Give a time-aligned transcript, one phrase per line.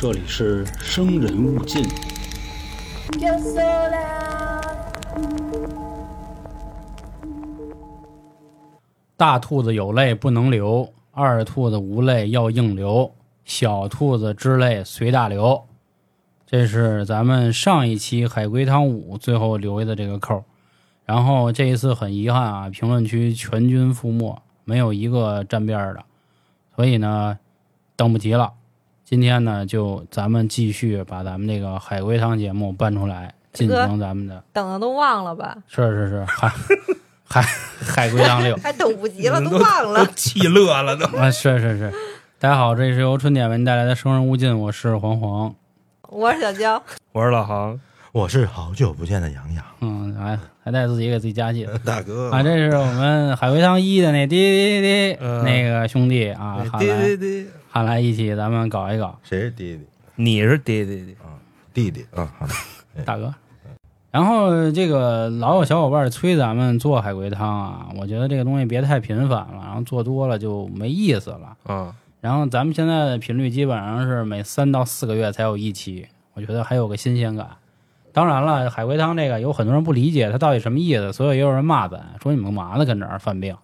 [0.00, 1.84] 这里是生人勿近。
[9.16, 13.12] 大兔子有泪不能流，二兔子无泪要硬流，
[13.44, 15.64] 小兔子之泪随大流。
[16.46, 20.44] 这是咱们上一期海龟汤五最后留下的这个扣。
[21.06, 26.04] 然后这一次很遗憾啊，评论区全军覆没，没有一个沾边的，
[26.76, 27.36] 所以呢，
[27.96, 28.52] 等不及了。
[29.10, 35.56] 今天呢，就咱们继续把咱们这个海龟汤节目搬出来，进行咱们的等的都忘了吧？
[35.66, 36.52] 是是是海
[37.24, 38.54] 海海龟汤六。
[38.62, 40.12] 还等不及了，都都忘了都。
[40.12, 41.06] 气乐了都。
[41.16, 41.90] 啊，是是是，
[42.38, 45.54] 大家好，这是由春点为您带来的《生人勿近》，我是黄黄。
[46.10, 46.82] 我是小娇，
[47.12, 47.80] 我是老航，
[48.12, 52.42] 我是好久不见的杨洋，嗯，还还带自己给自己加戏大哥啊！
[52.42, 57.16] 这是我们海龟汤一的那滴滴滴嗯那个兄弟啊，喊对来
[57.78, 59.84] 对对，喊来一起，咱们搞一搞，谁是弟弟？
[60.16, 61.38] 你是爹爹啊，
[61.72, 62.52] 弟弟啊，好的，
[63.04, 63.32] 大哥。
[64.10, 71.56] 然后这个老有小伙伴催咱们做海龟汤啊，我觉得这个东西别太频繁了，然后做多了就没意思了。
[71.64, 77.48] 啊，然后咱们现在的频率基本上是每三到四个月才有一期，我觉得还有个新鲜感。
[78.12, 83.54] 当然了，海龟汤这个有很多人不理解它到底什么意思，所以也有人骂咱说你们干嘛呢，跟这儿犯病。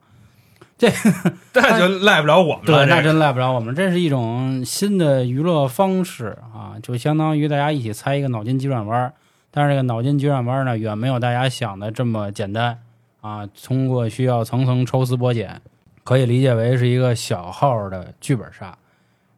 [1.55, 2.87] 那就赖不了我们，了。
[2.87, 3.75] 这那真赖不了我们。
[3.75, 9.13] 这是一种新的娱乐方式啊，就相当于大家一起猜一个脑筋急转弯儿。
[9.51, 12.79] 但是这个脑筋急转弯呢，远没有大家想的这么简单
[13.21, 13.49] 啊。
[13.63, 15.61] 通过需要层层抽丝剥茧，
[16.03, 18.77] 可以理解为是一个小号的剧本杀。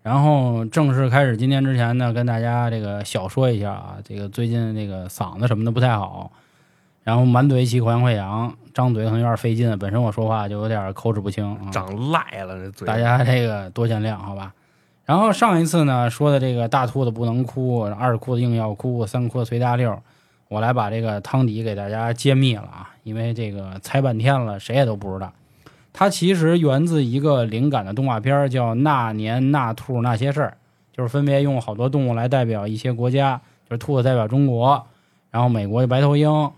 [0.03, 6.33] 然后正式开始今天之前呢，跟大家这个小说一下啊，这个最近这个嗓子什么的不太好，
[7.07, 11.71] 然后满嘴起口腔溃疡，张嘴可能有点费劲，本身我说话就有点口齿不清啊。
[11.71, 12.85] 长赖了，这嘴。
[12.85, 14.53] 大家这个多见谅，好吧？
[15.05, 19.97] 然后上一次呢说的这个大兔子不能哭，二裤子硬要哭，三裤子随大溜，
[20.49, 25.33] 我来把这个汤底给大家揭秘了啊，因为这个猜半天了，谁也都不知道。
[25.93, 30.56] 它其实源自一个灵感的动画片，叫《那年那兔那些事儿》，
[30.97, 33.41] 就是分别用好多动物来代表一些国家，
[33.71, 34.84] 就是兔子代表中国，
[35.31, 36.50] 然后美国就白头鹰，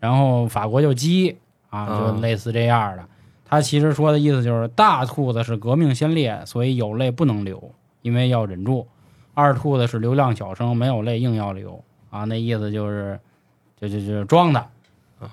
[0.00, 1.36] 然后法国就鸡
[1.68, 3.04] 啊，就嗯类似这样的。
[3.44, 7.72] 他其实说的意思就是，大兔子是革命先烈，所以有泪不能流，
[8.02, 8.86] 因为要忍住；
[9.34, 13.20] 二兔子是流量小生，没有泪硬要流啊，那意思就是，
[13.80, 14.66] 就就就装的。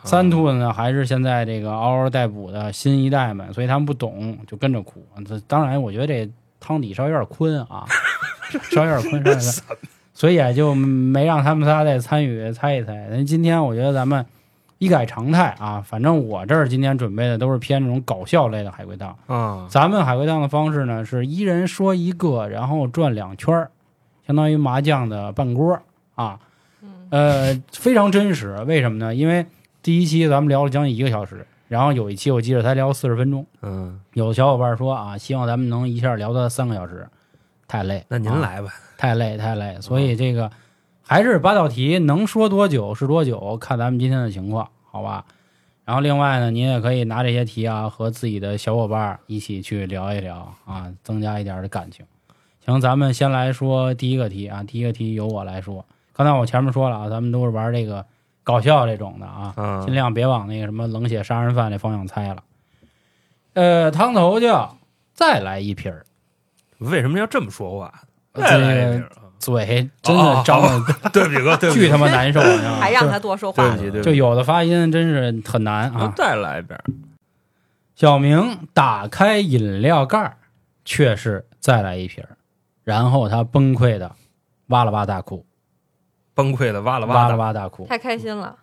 [0.03, 5.05] 三兔子呢，还是现在这个嗷嗷待哺的新一代们，所以他们不懂，就跟着哭。
[5.25, 6.29] 这当然，我觉得这
[6.59, 7.85] 汤底稍微有点坤啊，
[8.69, 9.77] 稍微有点坤，稍微有点坤，
[10.13, 13.07] 所以也就没让他们仨再参与猜一猜。
[13.11, 14.25] 那今天我觉得咱们
[14.79, 19.17] 一改常态啊，反正我这儿今天准备的都是偏这种搞笑类的海龟汤。
[19.27, 23.71] 啊，咱们海龟汤的方式呢，是一人说一个，然后转两圈儿，
[24.25, 25.79] 相当于麻将的半锅
[26.15, 26.39] 啊。
[27.09, 28.55] 呃，非常真实。
[28.63, 29.15] 为什么呢？
[29.15, 29.45] 因为
[29.81, 33.45] 第一期咱们聊了将近一个小时，然后有一期我记得才聊四十分钟。
[33.61, 37.07] 嗯，有小伙伴说啊，希望咱们能一下聊到三个小时，
[37.67, 38.05] 太累。
[38.09, 38.69] 那您啊来吧。
[38.97, 40.51] 太累太累，所以这个
[41.07, 45.23] 还是八道题，能说多久是多久，看咱们今天的情况，好吧？
[45.85, 52.05] 然后另外呢，您也可以拿这些题啊和自己的小伙伴一起去聊一聊啊，增加一点的感情。
[52.65, 55.85] 行，咱们先来说第一个题啊，第一个题由我来说。
[56.11, 58.05] 刚才我前面说了啊，咱们都是玩这个
[58.43, 62.43] 搞笑这种的啊，啊尽量别往那个什么冷血杀人犯那方向猜了。
[63.53, 64.77] 呃，汤头叫
[65.13, 66.05] 再来一瓶儿，
[66.79, 67.93] 为什么要这么说话？
[68.33, 73.77] 再来一个瓶啊嘴真的张的对不起哥，对不起巨他妈难受，你知道吗还让他多说话。
[74.03, 76.11] 就有的发音真是很难啊。
[76.17, 76.77] 再来一遍。
[77.95, 80.37] 小明打开饮料盖，
[80.83, 82.23] 却是再来一瓶，
[82.83, 84.11] 然后他崩溃的
[84.67, 85.45] 哇啦哇大哭，
[86.35, 87.87] 崩溃的哇啦哇啦哇大哭。
[87.87, 88.55] 太开心了，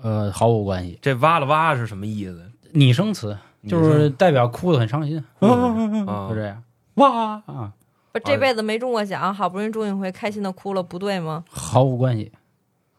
[0.00, 2.50] 呃，毫无关系，这哇啦哇是什么意思？
[2.72, 3.36] 拟声词
[3.68, 6.62] 就是代表哭的很伤心，啊就这样。
[6.94, 7.72] 哇啊，
[8.14, 11.44] 不这辈子没中过奖，好不容易中一回，开心的哭了，不对吗？
[11.50, 12.30] 毫无关系。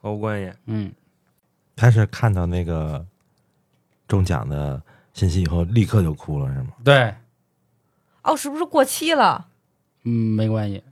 [0.02, 0.52] 毫无关系。
[0.66, 0.92] 嗯，
[1.74, 3.06] 他是看到那个
[4.10, 4.82] 中奖的
[5.14, 6.68] 信息以后，立刻就哭了，是吗？
[6.84, 7.16] 对，
[8.24, 9.48] 哦，是不是过期了？
[10.04, 10.84] 嗯，没关系，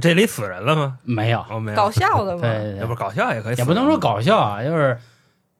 [0.00, 1.00] 这里死人了吗？
[1.02, 1.44] 没有。
[1.50, 1.76] 哦，没有。
[1.76, 2.40] 搞笑的吗？
[2.40, 4.96] 对对对，要不搞笑也可以，也不能说搞笑啊，就是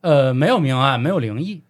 [0.03, 1.61] 呃，没有命案，没有灵异，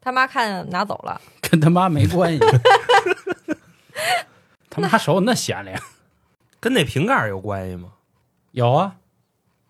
[0.00, 2.40] 他妈看拿走了，跟他妈没关系。
[4.72, 5.74] 他妈手那闲灵
[6.58, 7.90] 跟那瓶盖有关系吗？
[8.52, 8.96] 有啊，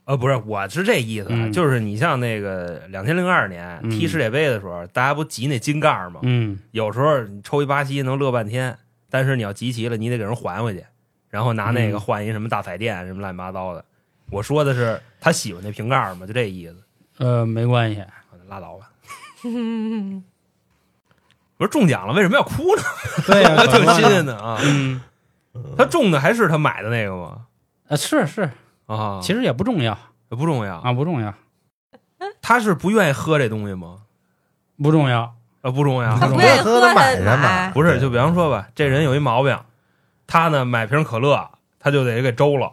[0.05, 6.21] 呃，不是，我是这意思就是你像那个两千零二年嗯踢世界杯的时候，大家不集那金盖儿吗？
[6.23, 8.79] 嗯，有时候你抽一巴西能乐半天，
[9.11, 10.85] 但是你要集齐了，你得给人还回去，
[11.29, 13.85] 然后拿那个嗯换一什么大彩电什么乱七八糟的。
[14.31, 16.77] 我说的是他喜欢那瓶盖儿嘛，就这意思。
[17.19, 18.03] 呃，没关系，
[18.49, 18.91] 拉倒吧。
[21.63, 22.83] 不是中奖了，为什么要哭呢？
[23.25, 24.59] 对呀、 挺新鲜的啊。
[24.65, 25.01] 嗯，
[25.79, 27.43] 他中的还是他买的那个吗？
[27.89, 28.51] 啊，是是，
[28.87, 29.97] 啊，其实也不重要
[30.29, 30.79] 不重要。
[30.79, 31.33] 啊，不重要，
[32.41, 33.99] 他是不愿意喝这东西吗？
[34.83, 36.19] 不重要，啊，不重要。
[36.19, 39.57] 他不不愿意喝他买着呢，不是，就比方说吧，这人有一毛病，
[40.27, 41.49] 他呢买瓶可乐，
[41.79, 42.73] 他就得给周了，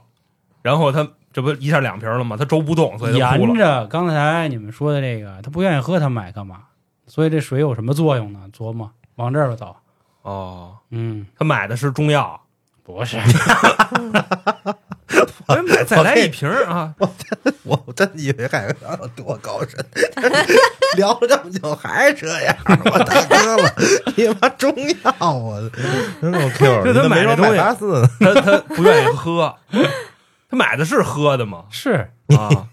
[0.63, 2.35] 然后他这不一下两瓶了吗？
[2.35, 3.83] 他周不动，所以他哭沿了。
[3.83, 6.63] 着刚才你们说的这个，他不愿意喝，他买干嘛？
[7.09, 8.39] 所以这水有什么作用呢？
[8.55, 9.75] 琢磨，往这儿走。
[10.21, 12.39] 哦，嗯，他买的是中药，
[12.83, 13.17] 不是，
[15.47, 16.93] 我也买再来一瓶啊。
[17.63, 19.83] 我真以为海龟汤有多高深，
[20.97, 23.73] 聊了这么久还是这样，我大哥了，
[24.15, 24.71] 你妈中
[25.03, 25.59] 药啊，
[26.21, 27.57] 真够 Q，这他买没说这东西
[28.19, 29.55] 他他不愿意喝，
[30.49, 31.65] 他买的是喝的吗？
[31.71, 32.67] 是啊，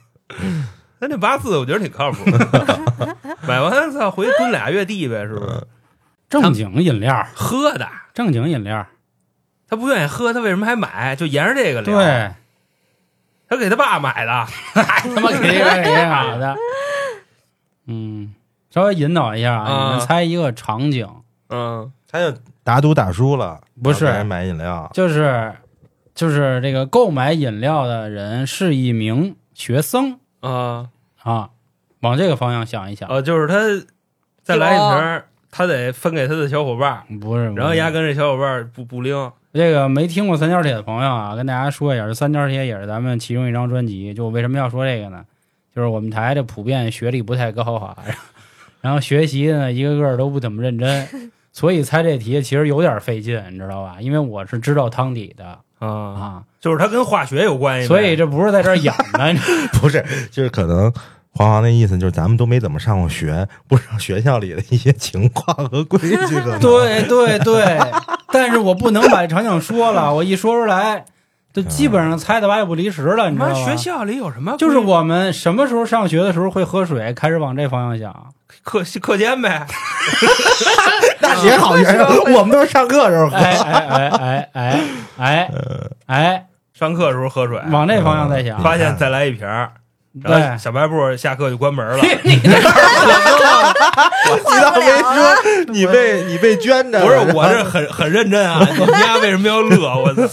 [0.98, 3.16] 他那八四我觉得挺靠谱的。
[3.46, 5.66] 买完操回去蹲俩月地呗，是不是？
[6.28, 8.87] 正经饮料，喝的，正经饮料。
[9.69, 11.14] 他不愿意喝，他为什么还买？
[11.16, 12.32] 就沿着这个聊。，对，
[13.48, 14.46] 他给他爸买的。
[14.75, 16.56] 他妈给这个给这好的。
[17.87, 18.34] 嗯，
[18.70, 21.08] 稍微引导一下啊，啊你们猜一个场景，
[21.50, 25.54] 嗯他就打赌打输了，不是买饮料，就是
[26.14, 30.88] 就是这个购买饮料的人是一名学生啊
[31.23, 31.50] 啊，
[32.00, 33.09] 往这个方向想一想。
[33.09, 33.87] 啊，就是他
[34.43, 39.33] 再来一瓶儿，他得分给他的小伙伴儿，不是，然后压根这小伙伴儿不不灵。
[39.53, 44.12] 这个没听过三角铁的朋友啊，跟大家说一下，这三角铁也是咱们其中一张专辑。
[44.12, 45.25] 就为什么要说这个呢？
[45.75, 47.97] 就是我们台这普遍学历不太高啊，
[48.81, 51.09] 然后学习呢一个个都不怎么认真，
[51.53, 53.97] 所以猜这题其实有点费劲，你知道吧？
[54.00, 59.34] 因为我是知道汤底的啊，啊，就是它跟化学有关系，所以这不是在这儿演的。
[59.81, 60.93] 不是，就是可能
[61.32, 66.17] 黄黄那意思就是咱们都没怎么上过学，不知道学校里的一些情况和规矩，
[66.61, 67.78] 对对对，
[68.32, 71.05] 但是我不能把场景说了，我一说出来，
[71.56, 73.55] 就基本上猜的八九不离十了，你知道吗？
[73.55, 74.55] 学校里有什么？
[74.58, 78.26] 就是我们什么时候上学的时候会喝水，开始往这方向想。
[78.62, 79.67] 课课间呗。
[81.19, 83.37] 大学好学生，我们都是上课时候喝。
[83.37, 85.50] 哎哎哎哎哎哎
[86.08, 86.47] 哎，
[86.79, 88.62] 上课时候喝水，往这方向再想。
[88.62, 89.73] 发现再来一瓶儿，
[90.23, 91.97] 对，小卖部下课就关门了。
[92.03, 92.38] 你
[94.61, 95.35] 倒没说
[95.69, 98.61] 你被你被捐着，不是我这很很认真啊！
[98.70, 99.97] 你们家为什么要乐？
[99.97, 100.29] 我操！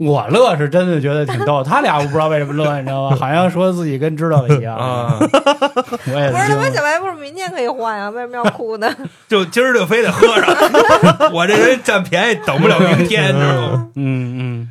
[0.00, 3.16] 我乐是真的觉得挺逗， 他俩我不知道为什么乐，你知道吗？
[3.20, 4.74] 好像说自己跟知道了一样。
[4.76, 6.70] 啊， 我也不是他妈。
[6.70, 8.90] 小白布明天可以换呀，为什么要哭呢？
[9.28, 13.88] 就今儿就非得喝上，我这人占便宜等不了明天，知道吗？
[13.96, 14.70] 嗯嗯，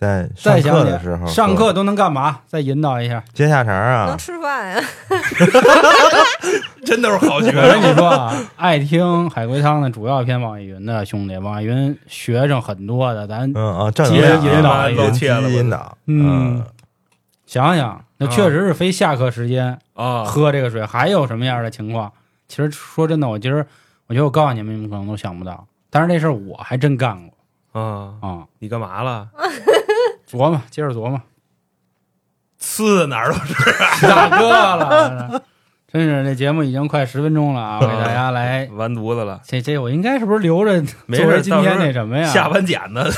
[0.00, 2.40] 在上课的时候，上课都能干嘛？
[2.48, 3.22] 再引导一下。
[3.34, 4.82] 接下茬啊能啊，吃饭呀？
[6.84, 7.94] 真都是好学我跟你。
[7.94, 16.64] 说啊，爱听海龟汤的主要偏网易云的兄弟，网易云学生很多的，咱嗯啊，正接引导啊一下积极引导，嗯，
[17.46, 22.10] 想想，那确实是非下课时间啊，喝这个水，还有什么样的情况？
[22.48, 23.66] 其实说真的，我今儿
[24.06, 25.66] 我觉得我告诉你们，你们可能都想不到。
[25.90, 29.28] 但是这事儿我还真干过啊，啊、你干嘛了？
[30.30, 31.20] 琢磨，接着琢磨，
[32.58, 33.54] 刺哪儿都是，
[34.06, 35.42] 大哥了，
[35.92, 37.80] 真是这节目已经快十分钟了啊！
[37.80, 39.40] 给大家来， 完犊子了。
[39.44, 42.24] 这这我应该是不是留着没事作为今天那什么呀？
[42.26, 43.10] 下班剪的，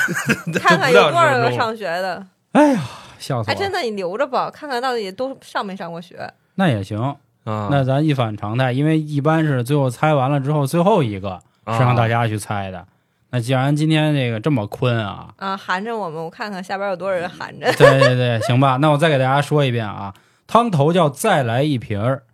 [0.59, 2.25] 看看有多少个上学的？
[2.53, 2.81] 哎呀，
[3.19, 3.65] 笑死哎，我了！
[3.65, 6.33] 真的，你留着吧，看看到底都上没上过学。
[6.55, 6.99] 那也行，
[7.45, 12.87] 啊，那咱一反常态，因为一般是最后猜完了之后，最后一个是让大家去猜的。
[13.35, 17.73] 那既然今天这个这么困啊，啊，含着我们，我看看下边有多少人含着。
[17.73, 20.13] 对对对，行吧，那我再给大家说一遍啊，
[20.47, 22.25] 汤头叫再来一瓶儿，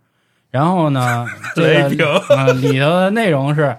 [0.51, 1.25] 然后呢，
[1.55, 3.77] 这个来一瓶呃里头的内容是，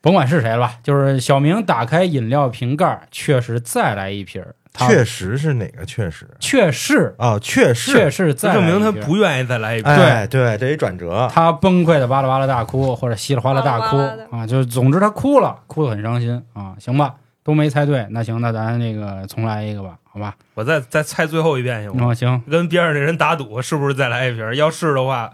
[0.00, 9.94] 甭管是谁了吧，就是小明打开饮料瓶盖儿，确实再来一瓶儿，他确实是哪个确实确实啊，确实确实在证明他不愿意再来一瓶。
[9.94, 13.98] 对，对，这一转折，他崩溃的哇啦哇啦大哭，或者稀里哗啦大哭
[14.30, 16.74] 啊，就是总之他哭了，哭得很伤心啊。
[16.78, 17.14] 行吧，
[17.44, 20.34] 都没猜对，那行，那咱那个重来一个吧，好吧？
[20.54, 22.06] 我再再猜最后一遍行吗？
[22.10, 24.54] 嗯，行，跟边上那人打赌，是不是再来一瓶？
[24.54, 25.30] 要是的话，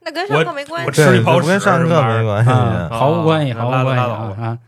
[0.00, 0.86] 那跟上课没关系。
[0.86, 2.50] 我吃一泡屎不跟上课没关系。
[2.50, 4.58] 啊，毫无关系，啊毫无关系啊啊。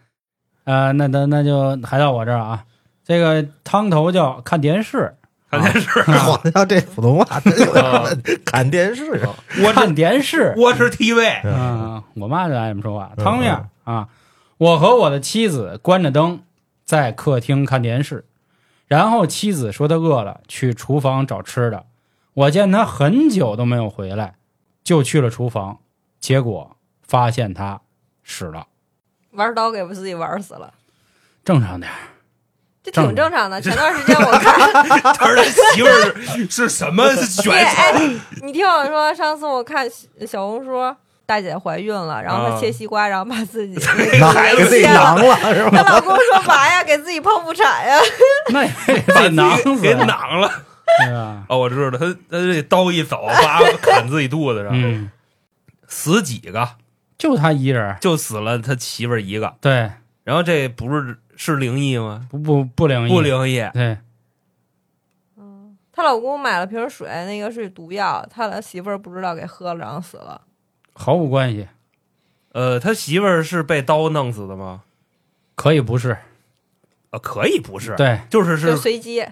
[0.64, 2.62] 呃，那那那就还到我这儿啊。
[3.10, 5.16] 这个汤头叫看电视，
[5.50, 9.20] 看电视，黄家这普通话真有点问题看电视，
[9.64, 10.54] 我看电视。
[10.56, 13.10] 我是 TV，嗯，我妈就爱这么说话。
[13.16, 14.08] 嗯汤面啊，
[14.58, 16.44] 我和我的妻子关着灯
[16.84, 18.26] 在客厅看电视，
[18.86, 21.86] 然后妻子说她饿了，去厨房找吃的。
[22.32, 24.36] 我见她很久都没有回来，
[24.84, 25.80] 就去了厨房，
[26.20, 27.80] 结果发现她
[28.22, 28.68] 死了。
[29.32, 30.72] 玩刀给自己玩死了，
[31.44, 31.98] 正常点儿，
[32.82, 33.60] 这挺正常的。
[33.60, 34.72] 前段时间我看，
[35.14, 35.44] 他
[35.74, 38.10] 媳妇儿是是什么选哎哎，
[38.42, 39.86] 你听我说，上次我看
[40.26, 40.94] 小红书，
[41.26, 43.74] 大姐怀孕了，然后她啊切西瓜，然后把自己
[44.18, 45.70] 囊孩子给自己切了囊了是吧？
[45.70, 47.98] 她老公说嘛呀，给自己剖腹产呀。
[48.48, 48.70] 那也
[49.14, 50.50] 把得囊给了，囊了。
[51.48, 55.10] 哦，我知道，他他这刀一走，叭砍自己肚子上，嗯，
[55.86, 56.68] 死几个？
[57.16, 59.54] 就他一人，就死了他媳妇儿一个。
[59.60, 59.90] 对，
[60.24, 62.26] 然后这不是是灵异吗？
[62.30, 63.96] 不不不灵异，不灵异，对，
[65.90, 70.42] 她老公买了瓶水，那个是毒药，他的媳妇儿不知道给喝了，然后死了。
[70.92, 71.66] 毫无关系，
[72.52, 74.82] 呃，他媳妇儿是被刀弄死的吗？
[75.54, 76.18] 可以不是，
[77.08, 78.20] 呃，可以不是，对。
[78.28, 79.24] 就是就是随机，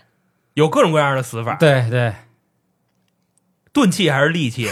[0.55, 2.15] 有各种各样的死法，对对，
[3.71, 4.71] 钝器还是利器？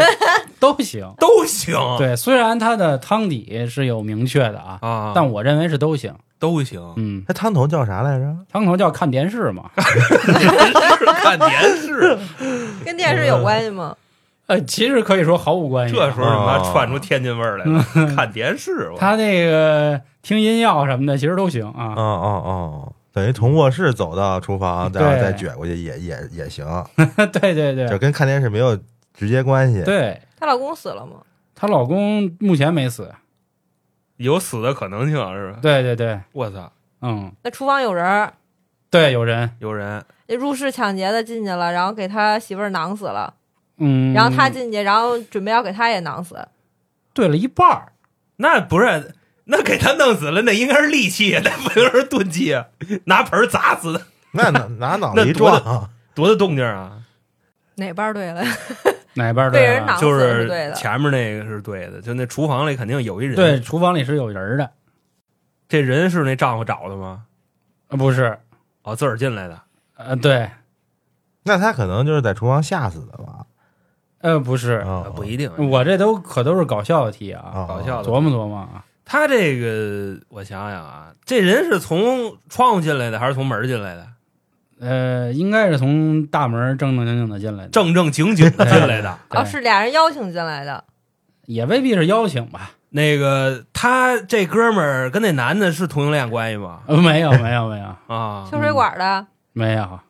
[0.58, 1.12] 都行。
[1.18, 6.16] 都行，对，虽然它的汤底是有明确的啊，啊，但我认为是都行。
[6.40, 6.80] 都行。
[6.96, 8.34] 嗯，他汤头叫啥来着？
[8.50, 12.18] 汤头叫看电视嘛， 看电视，
[12.84, 13.94] 跟电视有关系吗？
[14.46, 15.94] 呃，其实可以说毫无关系。
[15.94, 17.84] 这时候他妈哦窜出天津味儿来了，
[18.16, 21.94] 看电视，他那个听音药什么的，其实都行啊。
[21.94, 26.66] 哦哦哦，等于从卧室走到厨房，然后再撅过去也也也行，
[27.32, 28.76] 对对对就跟看电视没有
[29.14, 29.84] 直接关系。
[29.84, 31.18] 对，她老公死了吗？
[31.54, 33.08] 她老公目前没死。
[34.20, 35.58] 有死的可能性是吧？
[35.62, 38.34] 对对对，我操，嗯，那厨房有人儿，
[38.90, 40.04] 对，有人，有人。
[40.26, 43.32] 那入室抢劫的进去了，然后给他媳妇儿囊死了，
[43.78, 46.36] 嗯，然后他进去，然后准备要给他也囊死。
[47.14, 47.92] 对了一半儿，
[48.36, 52.66] 那不是那给他弄死了，那应该是利器，那不能是钝器啊，
[53.04, 56.98] 拿盆儿砸死的，那拿拿脑袋一那多撞，多大动静啊！
[57.76, 58.44] 哪半儿对了？
[59.20, 63.36] 哪边儿对了被人囊死就是是对的前面那个是对的，就那厨房里肯定有一人。
[63.36, 64.70] 对，，厨房里是有人的，
[65.68, 67.24] 这人是那丈夫找的吗？
[67.88, 68.38] 呃不是，
[68.82, 69.60] 哦，自个儿进来的。
[69.96, 70.50] 呃，对，
[71.42, 73.46] 那他可能就是在厨房吓死的吧？
[74.20, 74.84] 呃，不是，
[75.14, 75.50] 不一定。
[75.70, 78.84] 我这都可都是搞笑的题啊，啊搞笑的琢磨琢磨啊。
[79.04, 84.06] 他这个，我想想啊，这人是从窗户进来的还是从门进来的？
[84.80, 89.18] 呃，应该是从大门正正经经的进来的，正正经经的进来的。
[89.28, 90.84] 对哦，是俩人邀请进来的。
[91.46, 92.70] 也未必是邀请吧？
[92.90, 96.80] 那个他这哥们儿跟那男的是同性恋关系吗？
[96.86, 100.00] 呃，没有，没有，没有，啊，修水管的，没有。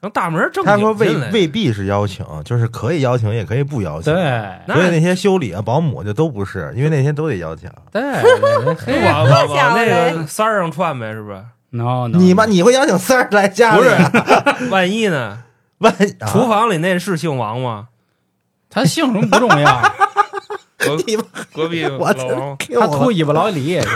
[0.00, 1.30] 从大门正他说未经进来。
[1.30, 4.12] 未必是邀请，就是可以邀请，也可以不邀请。
[4.12, 4.22] 对，
[4.66, 7.70] 所以那些修理啊、保姆就都不是，因为那些都得邀请。
[7.90, 11.42] 对 我我我往往往那个三儿上串呗，是不是？
[11.74, 13.82] ，no no，你妈，你会邀请三儿来家不？
[13.82, 13.90] 是，
[14.70, 15.42] 万一呢？
[15.78, 17.88] 万啊厨房里那是姓王吗？
[18.70, 19.82] 他姓什么不重要，
[20.78, 21.16] 隔壁
[21.52, 23.90] 隔壁我老王他秃尾巴老李也行。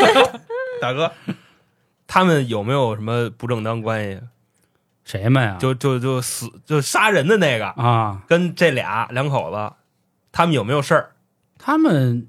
[0.80, 1.10] 大哥，
[2.06, 4.20] 他们有没有什么不正当关系？
[5.04, 5.56] 谁们呀？
[5.58, 9.72] 就就就死就杀人的那个，啊，跟这俩两口子，
[10.32, 11.10] 他们有没有事儿？
[11.58, 12.26] 他们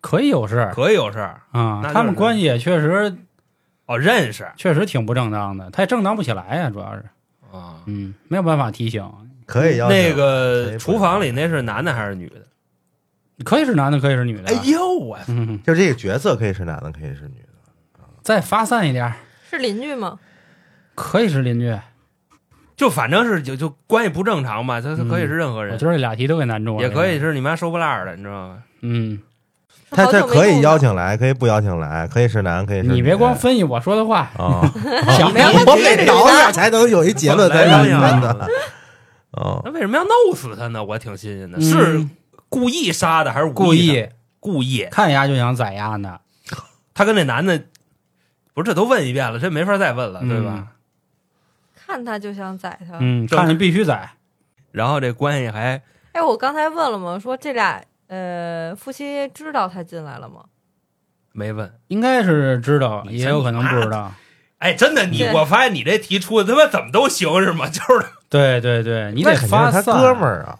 [0.00, 3.16] 可以有事儿可以有事儿啊那就，是他们关系也确实
[3.88, 7.04] 哦，认识确实挺不正当的，他也正当不起来呀，主要是，
[7.50, 7.82] 啊。
[7.86, 9.04] 嗯，没有办法提醒。
[9.46, 12.36] 可以要那个厨房里那是男的还是女的？
[13.44, 14.54] 可以是男的，可以是女的。
[14.54, 18.02] 哎呦我，嗯，就这个角色可以是男的，可以是女的。
[18.22, 19.10] 再发散一点，
[19.48, 20.18] 是邻居吗？
[20.94, 21.74] 可以是邻居。
[22.76, 27.18] 就反正是就就关系不正常吧，他他可以是任何我人，今儿这俩题都给难住了，也可以。
[27.18, 28.62] 是你妈收破烂的，你知道吗？
[28.82, 29.18] 嗯，
[29.92, 32.94] 他他可以邀请来，可以不邀请来，可以是男，可以是女。
[32.94, 34.60] 你别光分析我说的话，啊，
[35.66, 38.48] 我得导演才能有一结论在里面来的。
[39.30, 40.82] 哦，那为什么要弄死他呢？
[40.84, 42.10] 我挺新鲜的，是嗯
[42.48, 44.06] 故意杀的还是故意
[44.40, 44.86] 故意。
[44.90, 46.18] 看丫就想宰丫呢，
[46.94, 47.58] 他跟那男的，
[48.54, 50.52] 不是这都问一遍了，这没法再问了，对吧？
[50.56, 50.66] 嗯
[51.88, 52.98] 看他就想宰他。
[53.00, 54.10] 嗯，看着必须宰。
[54.72, 55.80] 然后这关系还
[56.12, 57.18] 哎，我刚才问了吗？
[57.18, 60.44] 说这俩呃夫妻知道他进来了吗？
[61.32, 61.72] 没问。
[61.88, 64.12] 应该是知道，也有可能不知道。
[64.58, 67.66] 哎，真的，你我发现你这题出的他妈怎么都行是吗？
[67.70, 69.82] 就是对对对，你得肯定是他。
[69.82, 70.58] 哥们儿啊，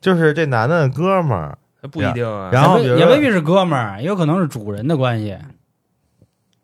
[0.00, 1.58] 就是这男的哥们儿。
[1.92, 2.50] 不一定啊。
[2.52, 5.36] 然后也未必是哥们儿，也有可能是主人的关系。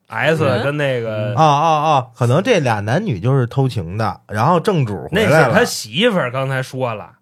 [0.09, 2.07] S 嗯跟那个啊啊啊！
[2.15, 5.65] 可能这俩男女就是偷情的，然后正主那回来了是他。
[5.65, 7.13] 媳妇儿，刚才说了，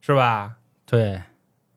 [0.00, 0.52] 是吧？
[0.84, 1.22] 对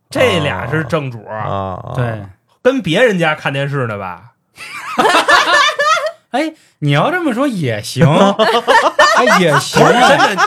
[0.10, 2.26] 这俩是正主，啊，啊对，，
[2.62, 4.32] 跟别人家看电视呢吧？
[6.32, 8.06] 哎，你要这么说也行，
[9.18, 9.86] 哎也行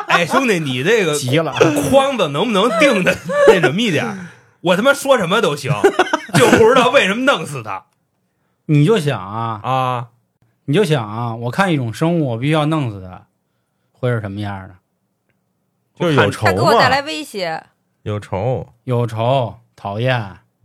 [0.09, 1.55] 哎，兄弟，你这个急了。
[1.91, 4.29] 框子能不能定的那什么一点？
[4.61, 5.73] 我他妈说什么都行，
[6.35, 7.85] 就不知道为什么弄死他
[8.67, 10.07] 你就想啊，啊！
[10.67, 13.23] 你就想啊，我看一种生物，我必须要弄死它，
[13.93, 14.75] 会是什么样的？
[15.99, 17.65] 就是有仇他给我带来，威胁，
[18.09, 20.19] 有仇，有仇、讨厌，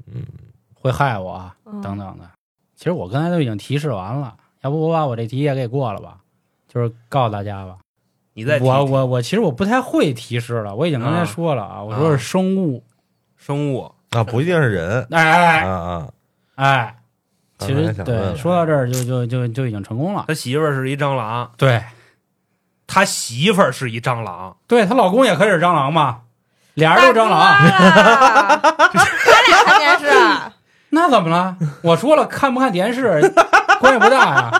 [0.07, 0.23] 嗯，
[0.73, 2.23] 会害我嗯等等的。
[2.75, 6.19] 其实我刚才都已经提示完了，要不我把我这题也给过了吧？
[6.69, 7.77] 就是告诉大家吧。
[8.33, 12.83] 你再我我我其实我不太会提示了，我已经刚才啊说了啊，我说是生物，
[13.35, 16.07] 生物，啊，不一定是人哎啊哎啊，
[16.55, 16.95] 哎，
[17.59, 20.25] 其实对说到这儿就就就就已经成功了。
[20.27, 21.83] 他媳妇儿是一蟑螂，对
[22.87, 26.21] 他媳妇儿是一蟑螂，对，她老公也可以是蟑螂嘛，
[26.75, 28.73] 俩人都蟑螂，他
[29.47, 30.05] 俩看电视，
[30.89, 31.55] 那怎么了？
[31.81, 33.19] 我说了，看不看电视
[33.79, 34.51] 关系不大呀，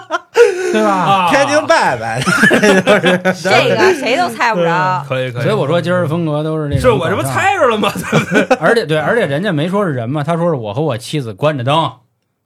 [0.72, 0.90] 对吧？
[0.92, 2.22] 啊天津拜拜，
[3.42, 5.04] 这个谁都猜不着。
[5.08, 5.44] 可以可以。
[5.44, 6.82] 所以我说今儿风格都是那种。
[6.82, 7.92] 是我这不，猜着了吗？
[8.60, 11.92] 而且对，而且人家没说是人嘛，他说是我和我妻子关着灯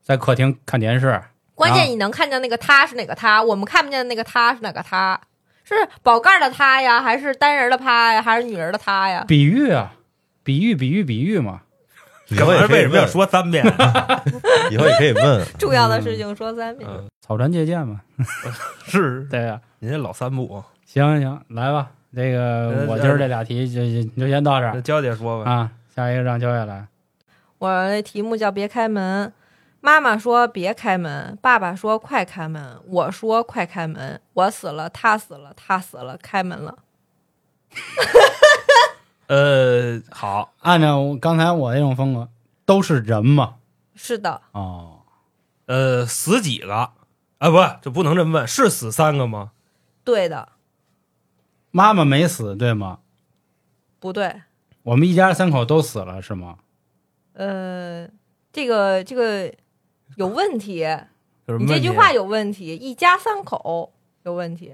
[0.04, 1.22] 在客厅看电视。
[1.56, 5.20] 关键你能看见那个他是哪个他，我们看不见的那个他是哪个他？
[5.68, 9.26] 是宝盖的他呀，还是单人的他呀，还是女人的他呀？
[9.28, 9.94] 比喻啊，
[10.44, 11.62] 比喻，比喻，比喻嘛。
[12.30, 13.08] 以后也可以为什么要？
[13.08, 13.64] 说三遍？
[14.72, 16.90] 以后也可以问， 重要的事情说三遍。
[16.90, 18.02] 嗯，草船借箭嘛，
[18.86, 25.50] 是对呀、您这老三步，行行，来吧，这个呃我今儿这俩题就就就先到这儿那娇姐说吧。
[25.50, 26.86] 啊，下一个让娇姐来。
[27.60, 29.32] 我那题目叫“别开门”，
[29.80, 36.80] 妈妈说别开门，爸爸说快开门，我说快开门，我死了，他死了，他死了，开门了。
[39.28, 42.30] 呃，好，按照刚才我那种风格，
[42.66, 43.56] 都是人嘛。
[43.94, 45.02] 是的，哦，
[45.66, 46.94] 呃，死几个啊？
[47.40, 49.52] 不，这不能这么问，是死三个吗？
[50.04, 50.50] 对的，
[51.72, 53.00] 妈妈没死对吗？
[54.00, 54.42] 不对。
[54.84, 56.58] 我们一家三口都死了是吗？
[57.34, 58.08] 呃，
[58.54, 59.54] 这个这个
[60.16, 63.94] 有问题，有什么你这句话有问题，一家三口
[64.24, 64.74] 有问题。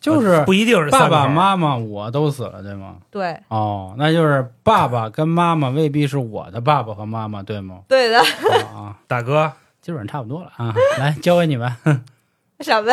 [0.00, 2.96] 就是不一定是爸爸妈妈我都死了对吗？
[3.08, 7.82] 对，哦，那就是爸爸跟妈妈未必是我的爸爸和妈妈对吗？
[7.86, 8.20] 对的，
[9.06, 10.74] 大哥，基本上差不多了啊。
[10.98, 11.72] 来，交给你们。
[12.58, 12.92] 什么？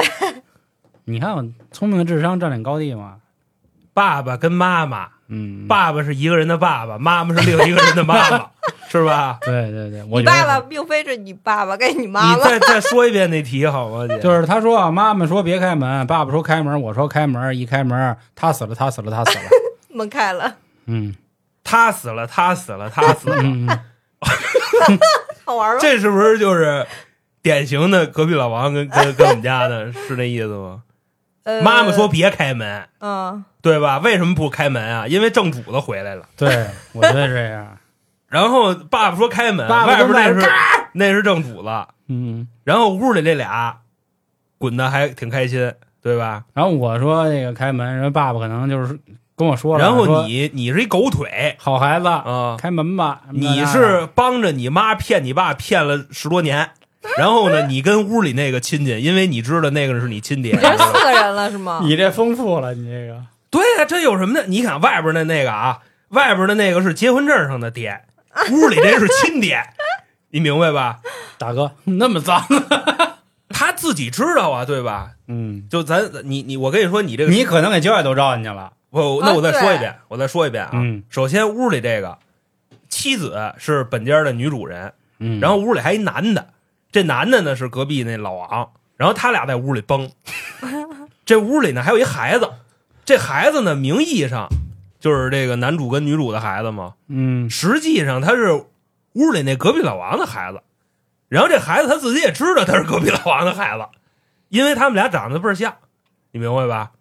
[1.06, 3.18] 你看我聪明的智商占领高地嘛？
[3.92, 8.50] 爸爸跟妈妈，嗯，爸爸是一个人的爸爸，妈妈是另一个人的妈妈，
[8.90, 9.38] 是吧？
[9.42, 14.08] 对对对，我你爸爸并非是你爸爸跟你妈妈，你再再说一遍那题好吗？
[14.08, 19.44] 姐，就是他说啊，妈妈说别开门，爸爸说开门，我说开门，一开门他死了，他死了，他死了。
[19.94, 20.56] 门开了，
[20.88, 21.16] 嗯
[21.64, 23.44] 他死了，他死了，他死了，
[25.46, 25.80] 好玩吗？
[25.80, 26.88] 这是不是就是
[27.44, 30.82] 典型的隔壁老王跟跟跟我们家的是那意思吗？
[31.58, 33.98] 呃妈妈说，别开门，嗯，对吧？
[34.00, 35.08] 为什么不开门啊？
[35.08, 36.24] 因为正主子回来了。
[36.36, 37.78] 对，我觉得这样。
[38.30, 40.52] 然后爸爸说开门，爸爸外边那是
[40.94, 41.70] 那是正主子，
[42.08, 43.78] 嗯，然后屋里这俩
[44.60, 46.44] 滚的还挺开心，对吧？
[46.54, 49.00] 然后我说那个开门，人爸爸可能就是
[49.36, 53.22] 跟我说了，然后你你是一狗腿好孩子，啊，开门吧。
[53.32, 56.70] 你是帮着你妈骗你爸骗了十多年，
[57.18, 61.80] 然后呢，你跟屋里那个亲戚，因为你知道那个是你亲爹，四个人了是吗？
[61.86, 64.46] 你这丰富了，你这个对呀、这有什么的？
[64.48, 68.02] 你看外边的那个啊，外边的那个是结婚证上的爹，
[68.52, 69.64] 屋里这是亲爹，
[70.32, 71.00] 你明白吧？
[71.38, 72.46] 大哥那么脏，
[73.50, 75.12] 他自己知道啊，对吧？
[75.28, 78.74] 嗯，就咱你你，我跟你说，你这个你可能给焦野都招进去了。
[78.92, 80.72] 我那我再啊说一遍，我再说一遍啊。
[80.74, 82.18] 嗯首先屋里这个
[82.90, 86.48] 妻子是本家的女主人，嗯，然后屋里还一男的，
[86.92, 90.12] 这男的呢是隔壁那老王，然后他俩在屋里崩。
[91.26, 92.50] 这屋里呢还有一孩子，
[93.06, 94.48] 这孩子呢名义上
[95.00, 98.66] 就是这个男主跟女主的孩子嘛，嗯实际上他是
[99.14, 100.62] 屋里那隔壁老王的孩子。
[101.28, 103.86] 然后这孩子他自己也知道他是隔壁老王的孩子，
[104.48, 105.76] 因为他们俩长得倍儿像，
[106.32, 106.92] 你明白吧？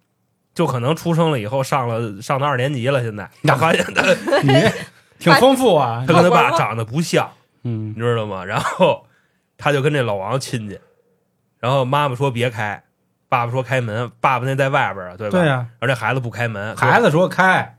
[0.54, 4.02] 就可能出生了以后上了上到二年级了，现在 他发现他
[4.42, 4.52] 你
[5.18, 6.12] 挺丰富啊他。
[6.12, 7.30] 跟他爸长得不像，
[7.64, 8.44] 嗯你知道吗？
[8.44, 9.06] 然后
[9.58, 10.80] 他就跟这老王亲戚，
[11.58, 12.82] 然后妈妈说别开，
[13.28, 15.38] 爸爸说开门，爸爸那在外边啊，对吧？
[15.38, 17.76] 对呀，而这孩子不开门，孩子说开，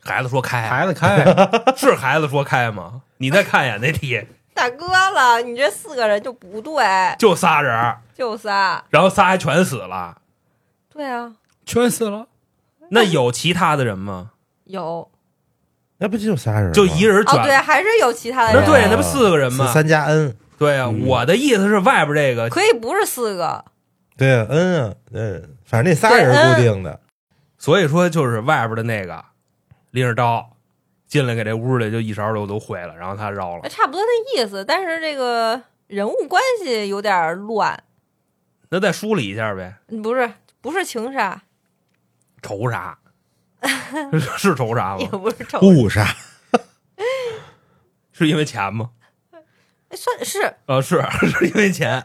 [0.00, 1.24] 孩子说开，孩子开，
[1.76, 3.00] 是孩子说开吗？
[3.16, 6.84] 你再看一眼那题， 大哥了，你这四个人就不对，
[7.18, 8.84] 就仨人，就仨。
[8.90, 10.18] 然后仨还全死了。
[10.92, 11.32] 对啊，
[11.64, 12.26] 全死了。
[12.90, 14.32] 那有其他的人吗？
[14.64, 15.10] 有
[15.98, 16.72] 那不就仨人？
[16.72, 17.42] 就一人哦，卷。
[17.44, 18.62] 对，还是有其他的人。
[18.62, 19.72] 那对，那不四个人吗？
[19.72, 21.06] 三加 N，对啊，嗯。
[21.06, 23.64] 我的意思是外边这个可以不是四个，
[24.16, 27.00] 对啊，N 啊，嗯，反正那仨人是固定的。
[27.58, 29.24] 所以说就是外边的那个
[29.90, 30.56] 拎着刀
[31.08, 33.68] 进来，给这屋里就一勺肉都毁了，然后他绕了。
[33.68, 37.82] 差不多那意思，但是这个人物关系有点乱，
[38.70, 41.42] 那再梳理一下呗，嗯不是不是情杀，
[42.40, 42.96] 仇杀。
[44.36, 45.18] 是仇杀也吗？
[45.18, 46.04] 不是仇，误杀，
[48.10, 48.90] 是因为钱吗？
[49.92, 50.54] 哎算是。
[50.66, 51.00] 呃，是
[51.38, 52.04] 是因为钱。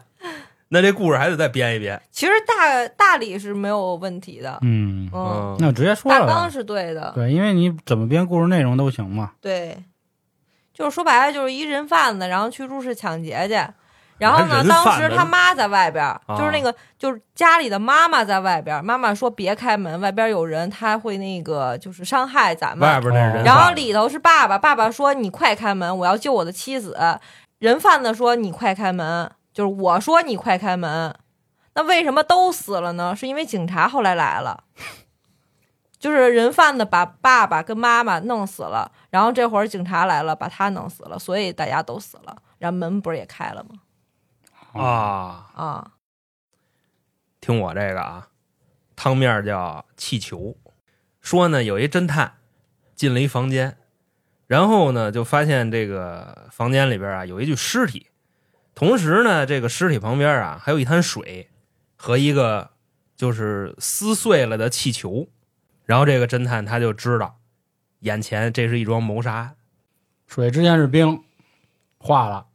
[0.69, 2.01] 那这故事还得再编一编。
[2.11, 6.51] 其实大大理是没有问题的，嗯，嗯，嗯，那直接说了大纲。
[6.51, 9.31] 是对的，对，因为你怎么编故事内容都行嘛。
[9.39, 9.81] 对，
[10.73, 13.57] 就是说白了就是一人贩子，然后去入室抢劫去。
[14.17, 18.81] 然后呢，人当子时他妈在外边就是那个，就是家里的妈妈在外边儿。
[18.81, 22.89] 妈妈说别开门，外边有人，他会那个就是伤害咱们。
[22.89, 26.97] 外边那人贩子，然后里头是爸爸，爸爸说你快开门，我要救我的妻子。
[27.59, 31.15] 人贩子说你快开门，就是我说你快开门。
[31.73, 33.15] 那为什么都死了呢？
[33.15, 34.63] 是因为警察后来来了，
[35.99, 43.81] 就是人贩子把爸爸跟妈妈弄死了，然后这会儿警察来了，把他弄死了，所以大家都死了，然后门不是也开了吗？
[44.73, 45.91] 啊，啊，
[47.39, 48.27] 听我这个啊，
[48.95, 50.55] 汤面叫气球。
[51.21, 52.37] 说呢，有一侦探
[52.95, 53.77] 进了一房间，
[54.47, 58.07] 然后呢就发现这个房间里边啊有一具尸体，
[58.73, 61.49] 同时呢这个尸体旁边啊还有一滩水
[61.95, 62.71] 和一个
[63.15, 65.27] 就是撕碎了的气球。
[65.85, 67.39] 然后这个侦探他就知道，
[67.99, 69.33] 眼前这是一桩谋杀。
[69.35, 69.55] 案
[70.27, 71.23] 水之前是冰，
[71.97, 72.45] 化了，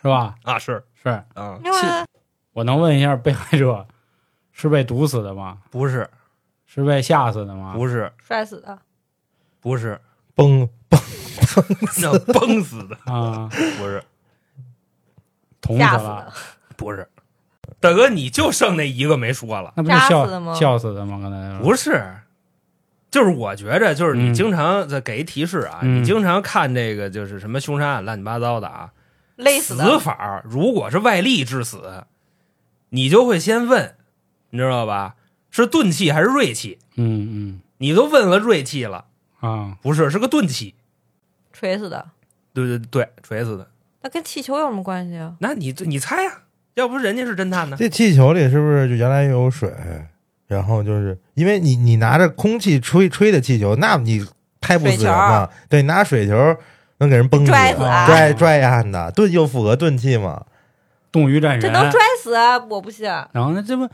[0.00, 0.34] 是吧？
[0.42, 0.84] 啊，是。
[1.00, 1.08] 是。
[1.08, 1.78] 啊，因为
[2.52, 3.86] 我能问一下，被害者
[4.50, 5.58] 是被毒死的吗？
[5.70, 6.10] 不是。
[6.66, 7.74] 是被吓死的吗？
[7.74, 8.12] 不是。
[8.20, 8.76] 摔死的，
[9.60, 10.00] 不是，
[10.42, 10.68] 崩
[12.00, 12.96] 那崩死的。
[13.04, 14.02] 啊，不是。
[15.60, 16.24] 捅死吓死了。
[16.26, 16.32] 的，，
[16.76, 17.08] 不是，
[17.78, 19.72] 大哥你就剩那一个没说了。
[19.76, 21.20] 那不就笑扎死的吗笑死的吗？
[21.22, 22.04] 刚才不是，
[23.10, 24.34] 就是我觉着，就是你嗯。
[24.34, 26.00] 经常在给一提示啊，嗯。
[26.00, 28.90] 你经常看这个就是什么凶杀案乱七八糟的啊，
[29.36, 32.04] 死勒死的，法儿如果是外力致死，
[32.88, 33.94] 你就会先问，
[34.50, 35.14] 你知道吧？
[35.50, 36.78] 是钝器还是锐器？
[36.96, 37.60] 嗯嗯。
[37.78, 39.11] 你都问了锐器了，嗯
[39.42, 40.74] 啊，不是，是个钝器。
[41.52, 42.06] 锤死的，
[42.54, 43.68] 对对对，锤死的。
[44.00, 45.34] 那跟气球有什么关系啊？
[45.40, 46.30] 那你你猜呀、
[46.74, 47.76] 要不人家是侦探呢？
[47.78, 49.70] 这气球里是不是就原来有水？
[50.46, 54.26] 然后就是因为你你拿着空气吹吹的气球，那你
[54.60, 55.48] 拍不死人嘛？
[55.68, 56.34] 对，拿水球
[56.98, 60.44] 能给人崩死，拽死啊拽拽呀的，钝又符合钝器嘛？
[61.10, 62.58] 冻鱼战神，这能拽死啊？
[62.58, 63.88] 我不信，然后那这不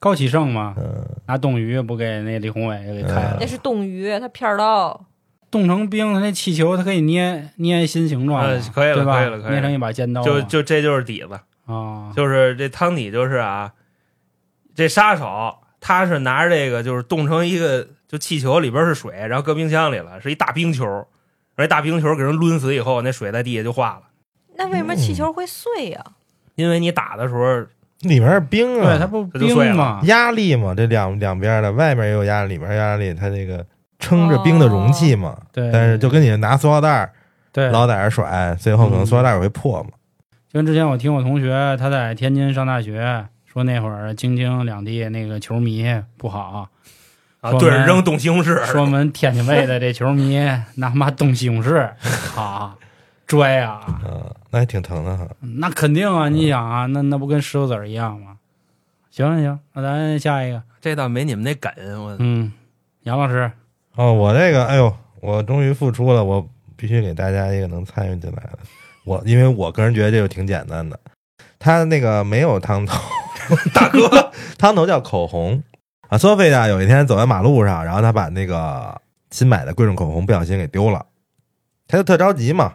[0.00, 0.74] 高启盛吗？
[0.78, 3.36] 嗯，拿冻鱼不给那李宏伟给开了。
[3.38, 5.06] 那，是冻鱼，他片儿刀。
[5.50, 8.40] 冻成冰，它那气球它可以捏捏新形状
[8.72, 9.18] 可以了吧？
[9.18, 9.50] 可以了可以了。
[9.50, 13.72] 捏成一把尖刀，就就这就是底子，啊，就是这汤底就是啊，
[14.76, 20.86] 这杀手他是拿着这个就是冻成一个就气球里边是水，然后搁冰箱里了，是一大冰球，
[21.56, 24.02] 而这大冰球给人抡死以后，那水在地下就化了，
[24.54, 26.04] 那为什么气球会碎呀、
[26.54, 27.66] 因为你打的时候
[28.00, 28.86] 里面是冰啊。
[28.86, 33.64] 对，它啊，不冰嘛，压力嘛，这两两边的，外面也有压力，里面压力，它这个
[33.98, 35.36] 撑着冰的容器嘛。
[35.52, 37.12] 对，但是就跟你拿塑料袋儿
[37.52, 39.90] 对，老在那儿甩，最后可能塑料袋儿会破嘛。
[40.52, 45.84] 就跟之前我听我同学他在天津上大学，说那会儿京津两地那个球迷
[46.16, 46.68] 不好，
[47.40, 50.40] 啊对着扔东西红柿，说我们天津卫的这球迷
[50.76, 51.88] 拿妈东西红柿
[52.36, 52.74] 啊
[53.30, 55.24] 拽啊，嗯，那还挺疼的哈。
[55.38, 58.38] 那肯定啊，你想啊，那那不跟石头子儿一样吗？
[59.08, 61.72] 行行行，那咱下一个，这倒没你们那梗，
[62.04, 62.52] 我嗯，
[63.04, 63.48] 杨老师，
[63.94, 68.58] 哦，我这个，哎呦，我终于付出了，我必须给大家一个能参与进来的。
[69.04, 70.98] 我因为我个人觉得这个挺简单的，
[71.60, 73.00] 他那个没有汤头，
[73.72, 75.62] 大哥汤头叫口红
[76.08, 76.18] 啊。
[76.18, 81.06] 索菲亚有一天走在马路上，然后他把那个新买的贵重口红不小心给丢了，
[81.86, 82.74] 他就特着急嘛，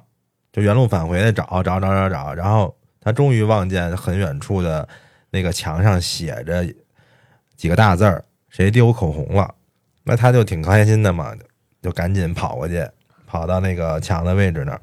[0.55, 4.87] 就原路返回的找找找找找，然后他终于望见很远处的
[5.29, 6.65] 那个墙上写着
[7.57, 9.53] 几个大字儿：“谁丢口红了？”
[10.05, 11.33] 那他就挺开心的嘛，
[11.81, 12.87] 就赶紧跑过去，
[13.27, 14.79] 跑到那个墙的位置那儿，